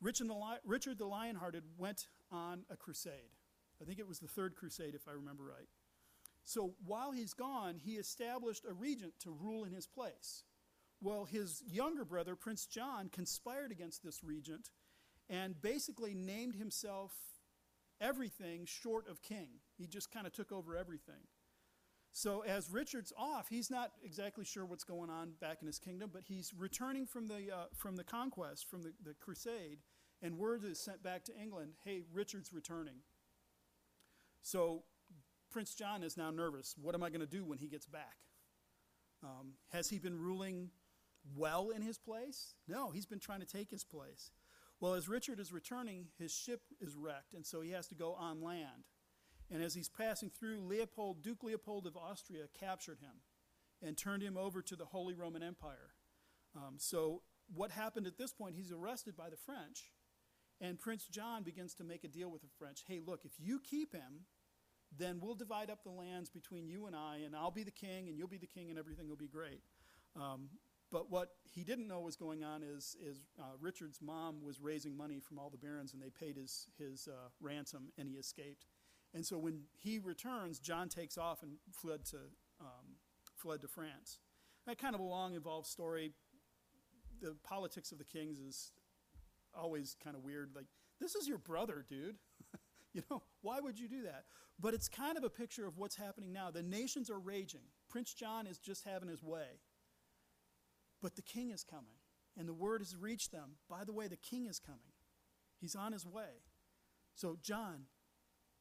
Richard 0.00 0.98
the, 0.98 1.06
Lionhearted 1.06 1.62
went 1.78 2.08
on 2.30 2.64
a 2.70 2.76
crusade. 2.76 3.36
I 3.80 3.84
think 3.84 3.98
it 3.98 4.06
was 4.06 4.18
the 4.18 4.28
Third 4.28 4.54
Crusade, 4.54 4.94
if 4.94 5.08
I 5.08 5.12
remember 5.12 5.44
right. 5.44 5.68
So 6.44 6.74
while 6.84 7.12
he's 7.12 7.32
gone, 7.32 7.78
he 7.78 7.92
established 7.92 8.64
a 8.68 8.72
regent 8.72 9.14
to 9.20 9.30
rule 9.30 9.64
in 9.64 9.72
his 9.72 9.86
place. 9.86 10.44
Well, 11.00 11.24
his 11.24 11.62
younger 11.66 12.04
brother, 12.04 12.36
Prince 12.36 12.66
John, 12.66 13.08
conspired 13.08 13.72
against 13.72 14.02
this 14.04 14.22
regent 14.22 14.70
and 15.28 15.60
basically 15.60 16.14
named 16.14 16.54
himself 16.54 17.12
everything 18.00 18.66
short 18.66 19.08
of 19.08 19.22
king. 19.22 19.48
He 19.76 19.86
just 19.86 20.10
kind 20.10 20.26
of 20.26 20.32
took 20.32 20.52
over 20.52 20.76
everything. 20.76 21.28
So 22.16 22.42
as 22.42 22.70
Richard's 22.70 23.12
off, 23.18 23.48
he's 23.48 23.72
not 23.72 23.90
exactly 24.04 24.44
sure 24.44 24.64
what's 24.64 24.84
going 24.84 25.10
on 25.10 25.32
back 25.40 25.58
in 25.60 25.66
his 25.66 25.80
kingdom, 25.80 26.10
but 26.12 26.22
he's 26.24 26.54
returning 26.56 27.06
from 27.06 27.26
the, 27.26 27.52
uh, 27.52 27.64
from 27.74 27.96
the 27.96 28.04
conquest, 28.04 28.70
from 28.70 28.82
the, 28.82 28.92
the 29.04 29.14
crusade, 29.14 29.78
and 30.22 30.38
word 30.38 30.62
is 30.64 30.78
sent 30.78 31.02
back 31.02 31.24
to 31.24 31.32
England, 31.36 31.72
hey, 31.84 32.02
Richard's 32.12 32.52
returning. 32.52 32.98
So 34.42 34.84
Prince 35.50 35.74
John 35.74 36.04
is 36.04 36.16
now 36.16 36.30
nervous. 36.30 36.76
What 36.80 36.94
am 36.94 37.02
I 37.02 37.10
going 37.10 37.20
to 37.20 37.26
do 37.26 37.44
when 37.44 37.58
he 37.58 37.66
gets 37.66 37.86
back? 37.86 38.16
Um, 39.24 39.54
has 39.72 39.90
he 39.90 39.98
been 39.98 40.16
ruling 40.16 40.70
well 41.36 41.70
in 41.70 41.82
his 41.82 41.98
place? 41.98 42.54
No, 42.68 42.92
he's 42.92 43.06
been 43.06 43.18
trying 43.18 43.40
to 43.40 43.46
take 43.46 43.70
his 43.70 43.82
place. 43.82 44.30
Well, 44.78 44.94
as 44.94 45.08
Richard 45.08 45.40
is 45.40 45.52
returning, 45.52 46.06
his 46.16 46.32
ship 46.32 46.60
is 46.80 46.94
wrecked, 46.94 47.34
and 47.34 47.44
so 47.44 47.60
he 47.60 47.72
has 47.72 47.88
to 47.88 47.96
go 47.96 48.14
on 48.14 48.40
land. 48.40 48.84
And 49.50 49.62
as 49.62 49.74
he's 49.74 49.88
passing 49.88 50.30
through, 50.30 50.60
Leopold, 50.60 51.22
Duke 51.22 51.42
Leopold 51.42 51.86
of 51.86 51.96
Austria 51.96 52.44
captured 52.58 52.98
him 53.00 53.22
and 53.82 53.96
turned 53.96 54.22
him 54.22 54.36
over 54.36 54.62
to 54.62 54.76
the 54.76 54.86
Holy 54.86 55.14
Roman 55.14 55.42
Empire. 55.42 55.94
Um, 56.56 56.74
so, 56.78 57.22
what 57.54 57.70
happened 57.70 58.06
at 58.06 58.16
this 58.16 58.32
point? 58.32 58.54
He's 58.56 58.72
arrested 58.72 59.16
by 59.16 59.28
the 59.28 59.36
French, 59.36 59.92
and 60.60 60.80
Prince 60.80 61.06
John 61.06 61.42
begins 61.42 61.74
to 61.74 61.84
make 61.84 62.04
a 62.04 62.08
deal 62.08 62.30
with 62.30 62.40
the 62.40 62.48
French. 62.58 62.84
Hey, 62.88 63.00
look, 63.04 63.20
if 63.24 63.32
you 63.38 63.60
keep 63.60 63.92
him, 63.92 64.24
then 64.96 65.18
we'll 65.20 65.34
divide 65.34 65.70
up 65.70 65.82
the 65.82 65.90
lands 65.90 66.30
between 66.30 66.68
you 66.68 66.86
and 66.86 66.96
I, 66.96 67.18
and 67.24 67.36
I'll 67.36 67.50
be 67.50 67.64
the 67.64 67.70
king, 67.70 68.08
and 68.08 68.16
you'll 68.16 68.28
be 68.28 68.38
the 68.38 68.46
king, 68.46 68.70
and 68.70 68.78
everything 68.78 69.08
will 69.08 69.16
be 69.16 69.28
great. 69.28 69.60
Um, 70.16 70.48
but 70.90 71.10
what 71.10 71.30
he 71.42 71.64
didn't 71.64 71.88
know 71.88 72.00
was 72.00 72.16
going 72.16 72.44
on 72.44 72.62
is, 72.62 72.96
is 73.04 73.18
uh, 73.38 73.56
Richard's 73.60 74.00
mom 74.00 74.42
was 74.42 74.60
raising 74.60 74.96
money 74.96 75.18
from 75.18 75.38
all 75.38 75.50
the 75.50 75.58
barons, 75.58 75.92
and 75.92 76.00
they 76.00 76.10
paid 76.10 76.36
his, 76.36 76.68
his 76.78 77.08
uh, 77.08 77.28
ransom, 77.40 77.88
and 77.98 78.08
he 78.08 78.14
escaped. 78.14 78.66
And 79.14 79.24
so 79.24 79.38
when 79.38 79.60
he 79.78 80.00
returns, 80.00 80.58
John 80.58 80.88
takes 80.88 81.16
off 81.16 81.42
and 81.42 81.52
fled 81.70 82.04
to, 82.06 82.16
um, 82.60 82.96
fled 83.36 83.62
to 83.62 83.68
France. 83.68 84.18
That 84.66 84.78
kind 84.78 84.94
of 84.94 85.00
a 85.00 85.04
long, 85.04 85.34
involved 85.34 85.68
story. 85.68 86.12
The 87.22 87.36
politics 87.44 87.92
of 87.92 87.98
the 87.98 88.04
kings 88.04 88.40
is 88.40 88.72
always 89.56 89.96
kind 90.02 90.16
of 90.16 90.24
weird. 90.24 90.50
Like, 90.54 90.66
this 91.00 91.14
is 91.14 91.28
your 91.28 91.38
brother, 91.38 91.84
dude. 91.88 92.16
you 92.92 93.02
know, 93.08 93.22
why 93.40 93.60
would 93.60 93.78
you 93.78 93.88
do 93.88 94.02
that? 94.02 94.24
But 94.58 94.74
it's 94.74 94.88
kind 94.88 95.16
of 95.16 95.22
a 95.22 95.30
picture 95.30 95.66
of 95.66 95.78
what's 95.78 95.96
happening 95.96 96.32
now. 96.32 96.50
The 96.50 96.62
nations 96.62 97.08
are 97.08 97.18
raging. 97.18 97.62
Prince 97.88 98.14
John 98.14 98.46
is 98.46 98.58
just 98.58 98.84
having 98.84 99.08
his 99.08 99.22
way. 99.22 99.60
But 101.00 101.14
the 101.14 101.22
king 101.22 101.50
is 101.50 101.62
coming. 101.62 101.98
And 102.36 102.48
the 102.48 102.54
word 102.54 102.80
has 102.80 102.96
reached 102.96 103.30
them. 103.30 103.58
By 103.68 103.84
the 103.84 103.92
way, 103.92 104.08
the 104.08 104.16
king 104.16 104.46
is 104.46 104.58
coming. 104.58 104.80
He's 105.60 105.76
on 105.76 105.92
his 105.92 106.04
way. 106.04 106.42
So, 107.14 107.36
John, 107.40 107.86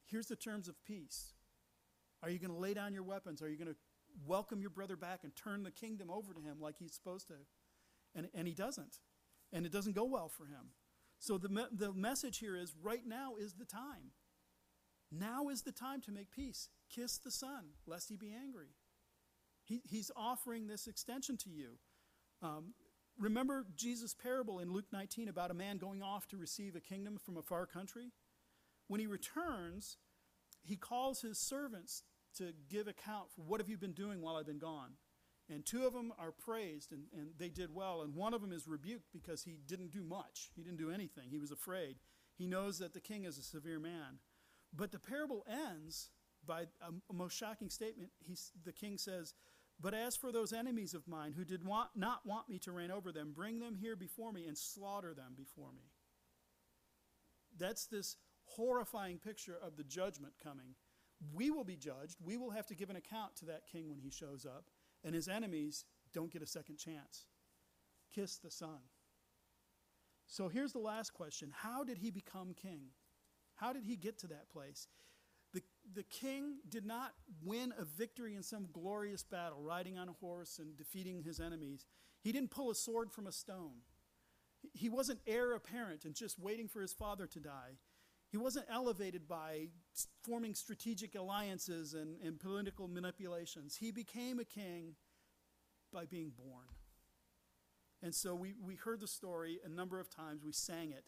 Here's 0.05 0.27
the 0.27 0.35
terms 0.35 0.67
of 0.67 0.75
peace. 0.85 1.33
Are 2.21 2.29
you 2.29 2.39
going 2.39 2.51
to 2.51 2.57
lay 2.57 2.73
down 2.73 2.93
your 2.93 3.03
weapons? 3.03 3.41
Are 3.41 3.49
you 3.49 3.57
going 3.57 3.69
to 3.69 3.75
welcome 4.25 4.61
your 4.61 4.69
brother 4.69 4.95
back 4.95 5.19
and 5.23 5.35
turn 5.35 5.63
the 5.63 5.71
kingdom 5.71 6.09
over 6.09 6.33
to 6.33 6.39
him 6.39 6.57
like 6.59 6.75
he's 6.77 6.93
supposed 6.93 7.27
to? 7.27 7.35
And, 8.15 8.29
and 8.33 8.47
he 8.47 8.53
doesn't. 8.53 8.97
And 9.51 9.65
it 9.65 9.71
doesn't 9.71 9.95
go 9.95 10.05
well 10.05 10.29
for 10.29 10.45
him. 10.45 10.71
So 11.19 11.37
the, 11.37 11.49
me- 11.49 11.65
the 11.71 11.93
message 11.93 12.39
here 12.39 12.55
is 12.55 12.73
right 12.81 13.05
now 13.05 13.35
is 13.39 13.53
the 13.53 13.65
time. 13.65 14.11
Now 15.11 15.49
is 15.49 15.61
the 15.61 15.71
time 15.71 16.01
to 16.01 16.11
make 16.11 16.31
peace. 16.31 16.69
Kiss 16.93 17.17
the 17.17 17.31
Son, 17.31 17.73
lest 17.85 18.09
he 18.09 18.15
be 18.15 18.33
angry. 18.33 18.69
He, 19.63 19.81
he's 19.85 20.11
offering 20.15 20.67
this 20.67 20.87
extension 20.87 21.37
to 21.37 21.49
you. 21.49 21.77
Um, 22.41 22.73
remember 23.17 23.65
Jesus' 23.75 24.13
parable 24.13 24.59
in 24.59 24.73
Luke 24.73 24.87
19 24.91 25.29
about 25.29 25.51
a 25.51 25.53
man 25.53 25.77
going 25.77 26.01
off 26.01 26.27
to 26.29 26.37
receive 26.37 26.75
a 26.75 26.81
kingdom 26.81 27.17
from 27.17 27.37
a 27.37 27.41
far 27.41 27.65
country? 27.65 28.11
When 28.87 28.99
he 28.99 29.07
returns, 29.07 29.97
he 30.63 30.75
calls 30.75 31.21
his 31.21 31.39
servants 31.39 32.03
to 32.37 32.53
give 32.69 32.87
account 32.87 33.31
for 33.35 33.41
what 33.41 33.59
have 33.59 33.69
you 33.69 33.77
been 33.77 33.93
doing 33.93 34.21
while 34.21 34.35
I've 34.35 34.45
been 34.45 34.59
gone. 34.59 34.93
And 35.49 35.65
two 35.65 35.85
of 35.85 35.93
them 35.93 36.13
are 36.17 36.31
praised 36.31 36.91
and, 36.91 37.03
and 37.13 37.29
they 37.37 37.49
did 37.49 37.73
well, 37.73 38.01
and 38.01 38.15
one 38.15 38.33
of 38.33 38.41
them 38.41 38.53
is 38.53 38.67
rebuked 38.67 39.11
because 39.11 39.43
he 39.43 39.57
didn't 39.67 39.91
do 39.91 40.03
much. 40.03 40.51
He 40.55 40.63
didn't 40.63 40.77
do 40.77 40.89
anything. 40.89 41.29
He 41.29 41.37
was 41.37 41.51
afraid. 41.51 41.97
He 42.37 42.47
knows 42.47 42.79
that 42.79 42.93
the 42.93 43.01
king 43.01 43.25
is 43.25 43.37
a 43.37 43.43
severe 43.43 43.79
man. 43.79 44.19
But 44.73 44.91
the 44.91 44.99
parable 44.99 45.45
ends 45.47 46.09
by 46.45 46.61
a, 46.61 46.91
a 47.09 47.13
most 47.13 47.37
shocking 47.37 47.69
statement. 47.69 48.09
He's, 48.25 48.51
the 48.65 48.71
king 48.71 48.97
says, 48.97 49.33
But 49.79 49.93
as 49.93 50.15
for 50.15 50.31
those 50.31 50.53
enemies 50.53 50.93
of 50.93 51.07
mine 51.07 51.33
who 51.33 51.45
did 51.45 51.63
want, 51.63 51.89
not 51.95 52.25
want 52.25 52.49
me 52.49 52.57
to 52.59 52.71
reign 52.71 52.89
over 52.89 53.11
them, 53.11 53.33
bring 53.35 53.59
them 53.59 53.75
here 53.75 53.95
before 53.95 54.31
me 54.31 54.45
and 54.45 54.57
slaughter 54.57 55.13
them 55.13 55.33
before 55.37 55.71
me. 55.73 55.91
That's 57.57 57.85
this 57.85 58.15
horrifying 58.45 59.17
picture 59.17 59.57
of 59.61 59.77
the 59.77 59.83
judgment 59.83 60.33
coming. 60.43 60.75
We 61.33 61.51
will 61.51 61.63
be 61.63 61.77
judged. 61.77 62.17
We 62.23 62.37
will 62.37 62.51
have 62.51 62.67
to 62.67 62.75
give 62.75 62.89
an 62.89 62.95
account 62.95 63.35
to 63.37 63.45
that 63.45 63.67
king 63.71 63.89
when 63.89 63.99
he 63.99 64.09
shows 64.09 64.45
up, 64.45 64.65
and 65.03 65.15
his 65.15 65.27
enemies 65.27 65.85
don't 66.13 66.31
get 66.31 66.41
a 66.41 66.47
second 66.47 66.77
chance. 66.77 67.25
Kiss 68.13 68.37
the 68.37 68.51
Son. 68.51 68.79
So 70.27 70.47
here's 70.47 70.73
the 70.73 70.79
last 70.79 71.13
question 71.13 71.51
How 71.53 71.83
did 71.83 71.97
he 71.97 72.11
become 72.11 72.53
king? 72.53 72.87
How 73.55 73.73
did 73.73 73.85
he 73.85 73.95
get 73.95 74.17
to 74.19 74.27
that 74.27 74.49
place? 74.49 74.87
The, 75.53 75.61
the 75.93 76.03
king 76.03 76.57
did 76.67 76.85
not 76.85 77.13
win 77.43 77.73
a 77.77 77.85
victory 77.85 78.35
in 78.35 78.41
some 78.41 78.67
glorious 78.73 79.23
battle, 79.23 79.61
riding 79.61 79.99
on 79.99 80.09
a 80.09 80.13
horse 80.13 80.57
and 80.57 80.75
defeating 80.75 81.21
his 81.21 81.39
enemies. 81.39 81.85
He 82.21 82.31
didn't 82.31 82.51
pull 82.51 82.71
a 82.71 82.75
sword 82.75 83.11
from 83.11 83.27
a 83.27 83.31
stone. 83.31 83.83
He 84.73 84.89
wasn't 84.89 85.19
heir 85.27 85.53
apparent 85.53 86.05
and 86.05 86.15
just 86.15 86.39
waiting 86.39 86.67
for 86.67 86.81
his 86.81 86.93
father 86.93 87.27
to 87.27 87.39
die. 87.39 87.77
He 88.33 88.37
wasn't 88.39 88.65
elevated 88.67 89.27
by 89.27 89.67
forming 90.23 90.55
strategic 90.55 91.13
alliances 91.13 91.93
and, 91.93 92.17
and 92.25 92.39
political 92.39 92.87
manipulations. 92.87 93.75
He 93.75 93.91
became 93.91 94.39
a 94.39 94.43
king 94.43 94.95
by 95.93 96.05
being 96.05 96.31
born. 96.35 96.65
And 98.01 98.15
so 98.15 98.33
we, 98.33 98.55
we 98.59 98.73
heard 98.73 99.01
the 99.01 99.07
story 99.07 99.59
a 99.63 99.69
number 99.69 99.99
of 99.99 100.09
times. 100.09 100.43
We 100.43 100.51
sang 100.51 100.89
it 100.89 101.03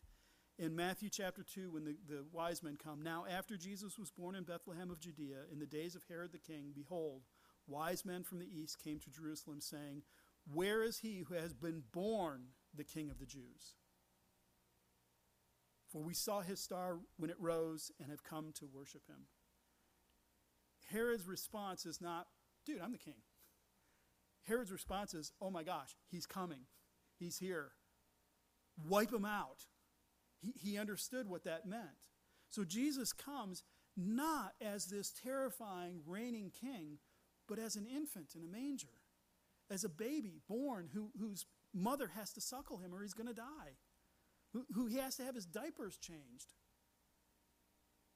in 0.59 0.75
Matthew 0.75 1.09
chapter 1.09 1.41
2 1.41 1.71
when 1.71 1.83
the, 1.83 1.95
the 2.07 2.25
wise 2.31 2.61
men 2.61 2.77
come. 2.77 3.01
Now, 3.01 3.25
after 3.27 3.57
Jesus 3.57 3.97
was 3.97 4.11
born 4.11 4.35
in 4.35 4.43
Bethlehem 4.43 4.91
of 4.91 4.99
Judea, 4.99 5.45
in 5.51 5.57
the 5.57 5.65
days 5.65 5.95
of 5.95 6.03
Herod 6.07 6.31
the 6.31 6.37
king, 6.37 6.73
behold, 6.75 7.23
wise 7.65 8.05
men 8.05 8.21
from 8.21 8.37
the 8.37 8.49
east 8.55 8.77
came 8.77 8.99
to 8.99 9.09
Jerusalem, 9.09 9.61
saying, 9.61 10.03
Where 10.53 10.83
is 10.83 10.99
he 10.99 11.23
who 11.27 11.33
has 11.33 11.55
been 11.55 11.81
born 11.91 12.49
the 12.71 12.83
king 12.83 13.09
of 13.09 13.17
the 13.17 13.25
Jews? 13.25 13.77
For 15.95 16.01
we 16.01 16.13
saw 16.13 16.41
his 16.41 16.59
star 16.59 16.97
when 17.15 17.29
it 17.29 17.37
rose 17.39 17.89
and 18.01 18.09
have 18.09 18.21
come 18.21 18.51
to 18.55 18.65
worship 18.65 19.07
him. 19.07 19.27
Herod's 20.91 21.25
response 21.25 21.85
is 21.85 22.01
not, 22.01 22.27
Dude, 22.65 22.81
I'm 22.81 22.91
the 22.91 22.97
king. 22.97 23.21
Herod's 24.43 24.73
response 24.73 25.13
is, 25.13 25.31
Oh 25.39 25.49
my 25.49 25.63
gosh, 25.63 25.95
he's 26.11 26.25
coming. 26.25 26.65
He's 27.17 27.37
here. 27.37 27.71
Wipe 28.89 29.13
him 29.13 29.23
out. 29.23 29.67
He, 30.41 30.51
he 30.71 30.77
understood 30.77 31.29
what 31.29 31.45
that 31.45 31.65
meant. 31.65 32.09
So 32.49 32.65
Jesus 32.65 33.13
comes 33.13 33.63
not 33.95 34.51
as 34.59 34.87
this 34.87 35.13
terrifying 35.23 36.01
reigning 36.05 36.51
king, 36.59 36.97
but 37.47 37.57
as 37.57 37.77
an 37.77 37.85
infant 37.85 38.35
in 38.35 38.43
a 38.43 38.51
manger, 38.51 38.99
as 39.71 39.85
a 39.85 39.89
baby 39.89 40.41
born 40.49 40.89
who, 40.93 41.11
whose 41.17 41.45
mother 41.73 42.11
has 42.17 42.33
to 42.33 42.41
suckle 42.41 42.79
him 42.79 42.93
or 42.93 43.01
he's 43.01 43.13
going 43.13 43.29
to 43.29 43.33
die, 43.33 43.77
who, 44.55 44.65
who 44.73 44.85
he 44.87 44.97
has 44.97 45.17
to 45.17 45.23
have 45.23 45.35
his 45.35 45.45
diapers 45.45 45.97
changed. 45.97 46.53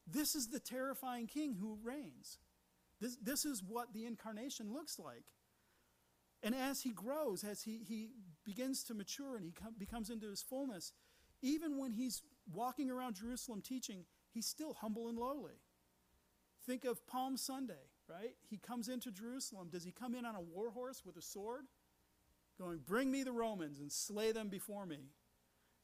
This 0.07 0.35
is 0.35 0.47
the 0.47 0.59
terrifying 0.59 1.27
king 1.27 1.57
who 1.59 1.77
reigns. 1.83 2.37
This, 3.01 3.17
this 3.21 3.43
is 3.43 3.61
what 3.61 3.93
the 3.93 4.05
incarnation 4.05 4.73
looks 4.73 4.97
like. 4.97 5.25
And 6.41 6.55
as 6.55 6.81
he 6.81 6.91
grows, 6.91 7.43
as 7.43 7.63
he, 7.63 7.81
he 7.85 8.11
begins 8.45 8.85
to 8.85 8.93
mature 8.93 9.35
and 9.35 9.43
he 9.43 9.51
com- 9.51 9.75
becomes 9.77 10.09
into 10.09 10.29
his 10.29 10.41
fullness, 10.41 10.93
even 11.41 11.77
when 11.77 11.91
he's 11.91 12.21
walking 12.53 12.89
around 12.89 13.15
Jerusalem 13.15 13.61
teaching, 13.61 14.05
he's 14.33 14.47
still 14.47 14.73
humble 14.73 15.09
and 15.09 15.17
lowly. 15.17 15.59
Think 16.65 16.85
of 16.85 17.05
Palm 17.05 17.35
Sunday, 17.35 17.89
right? 18.07 18.35
He 18.49 18.57
comes 18.57 18.87
into 18.87 19.11
Jerusalem. 19.11 19.67
Does 19.69 19.83
he 19.83 19.91
come 19.91 20.15
in 20.15 20.25
on 20.25 20.35
a 20.35 20.41
war 20.41 20.71
horse 20.71 21.03
with 21.05 21.17
a 21.17 21.21
sword? 21.21 21.65
Going, 22.57 22.79
Bring 22.85 23.11
me 23.11 23.23
the 23.23 23.33
Romans 23.33 23.81
and 23.81 23.91
slay 23.91 24.31
them 24.31 24.47
before 24.47 24.85
me. 24.85 25.09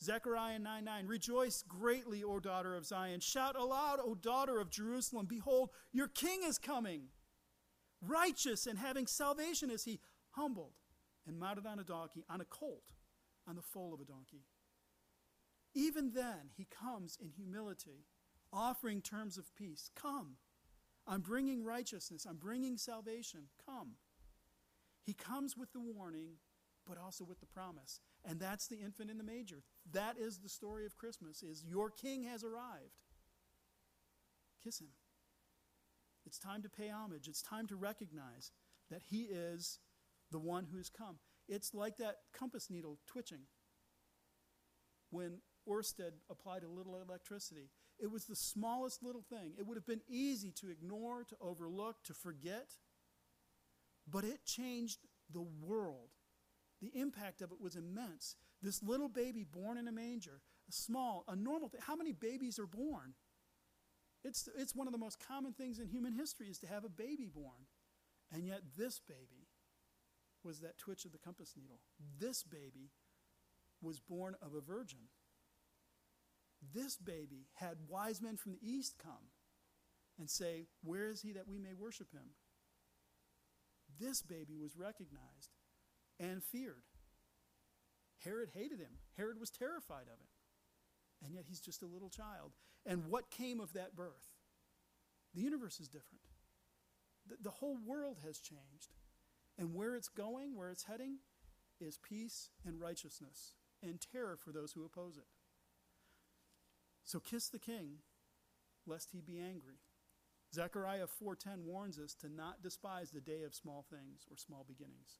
Zechariah 0.03 0.59
9 0.59 0.83
9, 0.83 1.07
Rejoice 1.07 1.63
greatly, 1.67 2.23
O 2.23 2.39
daughter 2.39 2.75
of 2.75 2.85
Zion. 2.85 3.19
Shout 3.19 3.55
aloud, 3.55 3.99
O 4.03 4.15
daughter 4.15 4.59
of 4.59 4.69
Jerusalem. 4.69 5.25
Behold, 5.25 5.69
your 5.91 6.07
king 6.07 6.41
is 6.43 6.57
coming. 6.57 7.03
Righteous 8.01 8.67
and 8.67 8.77
having 8.77 9.07
salvation 9.07 9.71
is 9.71 9.85
he, 9.85 9.99
humbled 10.31 10.73
and 11.27 11.39
mounted 11.39 11.65
on 11.65 11.79
a 11.79 11.83
donkey, 11.83 12.23
on 12.29 12.41
a 12.41 12.45
colt, 12.45 12.83
on 13.47 13.55
the 13.55 13.61
foal 13.61 13.93
of 13.93 14.01
a 14.01 14.05
donkey. 14.05 14.43
Even 15.73 16.11
then, 16.13 16.51
he 16.55 16.65
comes 16.65 17.17
in 17.21 17.29
humility, 17.29 18.05
offering 18.53 19.01
terms 19.01 19.37
of 19.37 19.53
peace. 19.55 19.89
Come. 19.95 20.37
I'm 21.07 21.21
bringing 21.21 21.63
righteousness. 21.63 22.25
I'm 22.27 22.37
bringing 22.37 22.77
salvation. 22.77 23.41
Come. 23.65 23.95
He 25.03 25.13
comes 25.13 25.55
with 25.55 25.71
the 25.73 25.79
warning, 25.79 26.37
but 26.87 26.97
also 26.97 27.23
with 27.23 27.39
the 27.39 27.45
promise. 27.45 27.99
And 28.23 28.39
that's 28.39 28.67
the 28.67 28.79
infant 28.79 29.11
in 29.11 29.17
the 29.17 29.23
manger. 29.23 29.63
That 29.91 30.17
is 30.17 30.39
the 30.39 30.49
story 30.49 30.85
of 30.85 30.97
Christmas 30.97 31.43
is 31.43 31.63
your 31.63 31.89
king 31.89 32.23
has 32.23 32.43
arrived. 32.43 33.01
Kiss 34.63 34.81
him. 34.81 34.89
It's 36.25 36.39
time 36.39 36.63
to 36.63 36.69
pay 36.69 36.89
homage. 36.89 37.27
It's 37.27 37.41
time 37.41 37.67
to 37.67 37.75
recognize 37.75 38.51
that 38.89 39.03
he 39.09 39.23
is 39.23 39.79
the 40.31 40.39
one 40.39 40.65
who 40.71 40.77
has 40.77 40.89
come. 40.89 41.17
It's 41.47 41.73
like 41.73 41.97
that 41.97 42.17
compass 42.33 42.69
needle 42.69 42.97
twitching. 43.05 43.41
When 45.11 45.37
Orsted 45.67 46.13
applied 46.29 46.63
a 46.63 46.69
little 46.69 47.01
electricity. 47.01 47.69
It 47.99 48.11
was 48.11 48.25
the 48.25 48.35
smallest 48.35 49.03
little 49.03 49.23
thing. 49.23 49.53
It 49.57 49.65
would 49.65 49.77
have 49.77 49.85
been 49.85 50.01
easy 50.07 50.51
to 50.59 50.69
ignore, 50.69 51.23
to 51.23 51.35
overlook, 51.41 52.03
to 52.05 52.13
forget, 52.13 52.67
but 54.07 54.23
it 54.23 54.45
changed 54.45 54.99
the 55.31 55.45
world. 55.61 56.09
The 56.85 56.99
impact 56.99 57.41
of 57.41 57.51
it 57.51 57.59
was 57.59 57.75
immense. 57.75 58.35
This 58.61 58.83
little 58.83 59.09
baby 59.09 59.43
born 59.43 59.79
in 59.79 59.87
a 59.87 59.91
manger, 59.91 60.41
a 60.69 60.71
small, 60.71 61.23
a 61.27 61.35
normal 61.35 61.67
thing. 61.67 61.81
How 61.81 61.95
many 61.95 62.11
babies 62.11 62.59
are 62.59 62.67
born? 62.67 63.15
It's, 64.23 64.47
it's 64.55 64.75
one 64.75 64.85
of 64.85 64.93
the 64.93 64.99
most 64.99 65.17
common 65.19 65.53
things 65.53 65.79
in 65.79 65.87
human 65.87 66.13
history 66.13 66.47
is 66.47 66.59
to 66.59 66.67
have 66.67 66.83
a 66.83 66.89
baby 66.89 67.27
born. 67.33 67.65
And 68.31 68.45
yet 68.45 68.61
this 68.77 68.99
baby 68.99 69.47
was 70.43 70.59
that 70.59 70.77
twitch 70.77 71.05
of 71.05 71.11
the 71.11 71.17
compass 71.17 71.53
needle. 71.57 71.79
This 72.19 72.43
baby 72.43 72.91
was 73.81 73.99
born 73.99 74.35
of 74.39 74.53
a 74.53 74.61
virgin. 74.61 75.09
This 76.73 76.97
baby 76.97 77.47
had 77.55 77.77
wise 77.87 78.21
men 78.21 78.37
from 78.37 78.51
the 78.51 78.61
east 78.61 78.95
come 79.01 79.31
and 80.19 80.29
say, 80.29 80.67
Where 80.83 81.09
is 81.09 81.21
he 81.21 81.31
that 81.31 81.47
we 81.47 81.57
may 81.57 81.73
worship 81.73 82.11
him? 82.11 82.35
This 83.99 84.21
baby 84.21 84.55
was 84.55 84.77
recognized 84.77 85.54
and 86.19 86.43
feared. 86.43 86.83
Herod 88.23 88.49
hated 88.53 88.79
him. 88.79 88.97
Herod 89.17 89.39
was 89.39 89.49
terrified 89.49 90.07
of 90.07 90.19
him. 90.19 90.31
And 91.23 91.33
yet 91.33 91.45
he's 91.47 91.59
just 91.59 91.81
a 91.81 91.87
little 91.87 92.09
child. 92.09 92.51
And 92.85 93.07
what 93.07 93.29
came 93.29 93.59
of 93.59 93.73
that 93.73 93.95
birth? 93.95 94.31
The 95.33 95.41
universe 95.41 95.79
is 95.79 95.87
different. 95.87 96.23
The, 97.27 97.35
the 97.41 97.49
whole 97.49 97.77
world 97.85 98.17
has 98.25 98.39
changed. 98.39 98.93
And 99.57 99.73
where 99.73 99.95
it's 99.95 100.09
going, 100.09 100.55
where 100.55 100.69
it's 100.69 100.83
heading, 100.83 101.17
is 101.79 101.97
peace 101.97 102.49
and 102.65 102.79
righteousness 102.79 103.53
and 103.81 103.99
terror 103.99 104.37
for 104.37 104.51
those 104.51 104.71
who 104.73 104.85
oppose 104.85 105.17
it. 105.17 105.27
So 107.03 107.19
kiss 107.19 107.49
the 107.49 107.59
king, 107.59 107.99
lest 108.85 109.11
he 109.11 109.21
be 109.21 109.39
angry. 109.39 109.79
Zechariah 110.53 111.07
4:10 111.07 111.65
warns 111.65 111.99
us 111.99 112.15
to 112.15 112.29
not 112.29 112.61
despise 112.61 113.11
the 113.11 113.21
day 113.21 113.43
of 113.43 113.53
small 113.53 113.83
things 113.83 114.25
or 114.29 114.37
small 114.37 114.63
beginnings. 114.63 115.19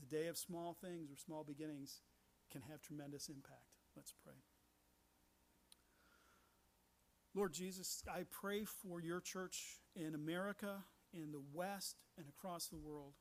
The 0.00 0.16
day 0.16 0.26
of 0.28 0.38
small 0.38 0.76
things 0.80 1.10
or 1.10 1.16
small 1.16 1.44
beginnings 1.44 2.00
can 2.50 2.62
have 2.62 2.80
tremendous 2.80 3.28
impact. 3.28 3.76
Let's 3.96 4.14
pray. 4.24 4.34
Lord 7.34 7.52
Jesus, 7.52 8.02
I 8.12 8.24
pray 8.30 8.64
for 8.64 9.00
your 9.00 9.20
church 9.20 9.80
in 9.94 10.14
America, 10.14 10.84
in 11.12 11.30
the 11.30 11.42
West, 11.52 11.96
and 12.18 12.26
across 12.28 12.66
the 12.66 12.78
world. 12.78 13.14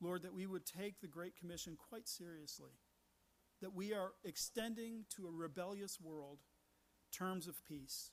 Lord, 0.00 0.22
that 0.22 0.34
we 0.34 0.46
would 0.46 0.66
take 0.66 1.00
the 1.00 1.08
Great 1.08 1.36
Commission 1.36 1.76
quite 1.76 2.08
seriously, 2.08 2.72
that 3.60 3.74
we 3.74 3.92
are 3.92 4.12
extending 4.24 5.04
to 5.16 5.26
a 5.26 5.30
rebellious 5.30 6.00
world 6.00 6.38
terms 7.12 7.46
of 7.46 7.64
peace. 7.64 8.10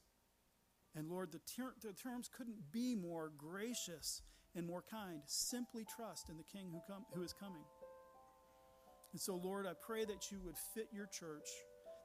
And 0.95 1.09
Lord, 1.09 1.31
the, 1.31 1.39
ter- 1.39 1.75
the 1.81 1.93
terms 1.93 2.29
couldn't 2.35 2.71
be 2.71 2.95
more 2.95 3.31
gracious 3.37 4.21
and 4.55 4.65
more 4.65 4.83
kind. 4.89 5.21
Simply 5.25 5.85
trust 5.95 6.29
in 6.29 6.37
the 6.37 6.43
King 6.43 6.69
who, 6.71 6.79
come, 6.91 7.05
who 7.13 7.23
is 7.23 7.33
coming. 7.33 7.63
And 9.11 9.21
so, 9.21 9.35
Lord, 9.35 9.65
I 9.65 9.73
pray 9.81 10.05
that 10.05 10.31
you 10.31 10.39
would 10.45 10.57
fit 10.73 10.87
your 10.91 11.07
church, 11.07 11.47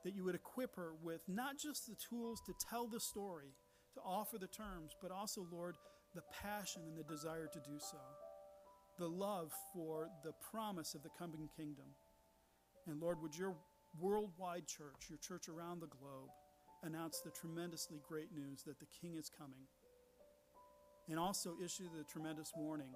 that 0.05 0.15
you 0.15 0.25
would 0.25 0.35
equip 0.35 0.77
her 0.77 0.93
with 1.03 1.21
not 1.29 1.59
just 1.59 1.87
the 1.87 1.97
tools 2.09 2.41
to 2.47 2.55
tell 2.71 2.89
the 2.89 3.01
story, 3.01 3.53
to 3.95 4.01
offer 4.01 4.39
the 4.39 4.47
terms, 4.47 4.93
but 5.03 5.11
also, 5.11 5.47
Lord, 5.53 5.77
the 6.15 6.23
passion 6.43 6.83
and 6.87 6.97
the 6.97 7.05
desire 7.05 7.49
to 7.53 7.59
do 7.61 7.79
so, 7.79 7.99
the 8.99 9.09
love 9.09 9.53
for 9.73 10.09
the 10.23 10.33
promise 10.51 10.95
of 10.95 11.03
the 11.03 11.11
coming 11.19 11.49
kingdom. 11.57 11.87
And 12.87 13.01
Lord, 13.01 13.21
would 13.21 13.37
your 13.37 13.55
worldwide 14.01 14.67
church, 14.67 15.09
your 15.09 15.19
church 15.19 15.49
around 15.49 15.81
the 15.81 15.87
globe, 15.87 16.31
announce 16.83 17.21
the 17.21 17.31
tremendously 17.31 17.99
great 18.07 18.33
news 18.35 18.63
that 18.67 18.79
the 18.79 18.87
King 19.01 19.17
is 19.17 19.31
coming. 19.31 19.67
And 21.09 21.19
also 21.19 21.57
issue 21.63 21.85
the 21.97 22.05
tremendous 22.05 22.53
warning 22.57 22.93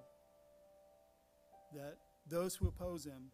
that 1.73 1.97
those 2.27 2.55
who 2.55 2.67
oppose 2.67 3.05
him 3.05 3.31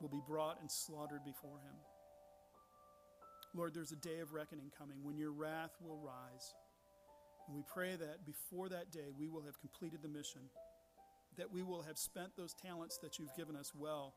will 0.00 0.08
be 0.08 0.22
brought 0.26 0.60
and 0.60 0.70
slaughtered 0.70 1.24
before 1.24 1.58
him. 1.58 1.76
Lord, 3.54 3.74
there's 3.74 3.92
a 3.92 3.96
day 3.96 4.20
of 4.20 4.32
reckoning 4.32 4.70
coming 4.76 4.98
when 5.02 5.16
your 5.16 5.32
wrath 5.32 5.72
will 5.80 5.98
rise. 5.98 6.54
And 7.46 7.56
we 7.56 7.62
pray 7.72 7.96
that 7.96 8.26
before 8.26 8.68
that 8.68 8.92
day 8.92 9.14
we 9.18 9.28
will 9.28 9.42
have 9.42 9.60
completed 9.60 10.00
the 10.02 10.08
mission, 10.08 10.42
that 11.38 11.50
we 11.50 11.62
will 11.62 11.82
have 11.82 11.96
spent 11.96 12.36
those 12.36 12.54
talents 12.54 12.98
that 13.02 13.18
you've 13.18 13.34
given 13.36 13.56
us 13.56 13.72
well, 13.74 14.14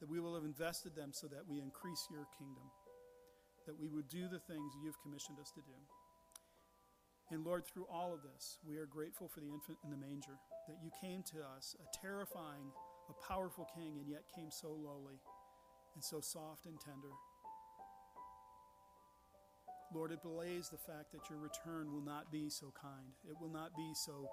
that 0.00 0.10
we 0.10 0.20
will 0.20 0.34
have 0.34 0.44
invested 0.44 0.94
them 0.94 1.10
so 1.12 1.26
that 1.28 1.48
we 1.48 1.60
increase 1.60 2.06
your 2.10 2.26
kingdom 2.38 2.64
that 3.66 3.78
we 3.78 3.88
would 3.88 4.08
do 4.08 4.28
the 4.28 4.42
things 4.42 4.74
you've 4.82 5.00
commissioned 5.02 5.38
us 5.38 5.50
to 5.54 5.62
do. 5.62 5.78
And 7.30 7.44
Lord, 7.46 7.64
through 7.64 7.86
all 7.90 8.12
of 8.12 8.22
this, 8.22 8.58
we 8.66 8.76
are 8.76 8.86
grateful 8.86 9.28
for 9.28 9.40
the 9.40 9.52
infant 9.52 9.78
in 9.84 9.90
the 9.90 9.96
manger, 9.96 10.36
that 10.68 10.82
you 10.82 10.90
came 11.00 11.22
to 11.32 11.40
us, 11.56 11.76
a 11.80 11.86
terrifying, 11.96 12.74
a 13.12 13.26
powerful 13.28 13.68
king, 13.76 13.98
and 14.00 14.08
yet 14.08 14.24
came 14.34 14.50
so 14.50 14.68
lowly 14.68 15.20
and 15.94 16.02
so 16.02 16.20
soft 16.20 16.66
and 16.66 16.80
tender. 16.80 17.12
Lord, 19.94 20.10
it 20.10 20.22
belays 20.22 20.70
the 20.70 20.78
fact 20.78 21.12
that 21.12 21.28
your 21.28 21.38
return 21.38 21.92
will 21.92 22.00
not 22.00 22.32
be 22.32 22.48
so 22.48 22.72
kind. 22.80 23.12
It 23.28 23.36
will 23.40 23.52
not 23.52 23.76
be 23.76 23.92
so, 23.94 24.26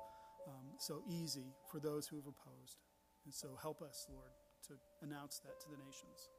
um, 0.47 0.71
so 0.77 1.03
easy 1.09 1.51
for 1.69 1.79
those 1.79 2.07
who 2.07 2.15
have 2.15 2.27
opposed. 2.27 2.79
And 3.25 3.33
so 3.33 3.57
help 3.61 3.81
us, 3.81 4.07
Lord, 4.09 4.31
to 4.67 4.73
announce 5.05 5.39
that 5.39 5.59
to 5.59 5.69
the 5.69 5.77
nations. 5.83 6.29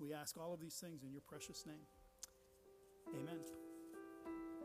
We 0.00 0.14
ask 0.14 0.38
all 0.38 0.54
of 0.54 0.60
these 0.60 0.76
things 0.76 1.02
in 1.04 1.12
your 1.12 1.22
precious 1.28 1.66
name. 1.66 1.84
Amen. 3.14 3.71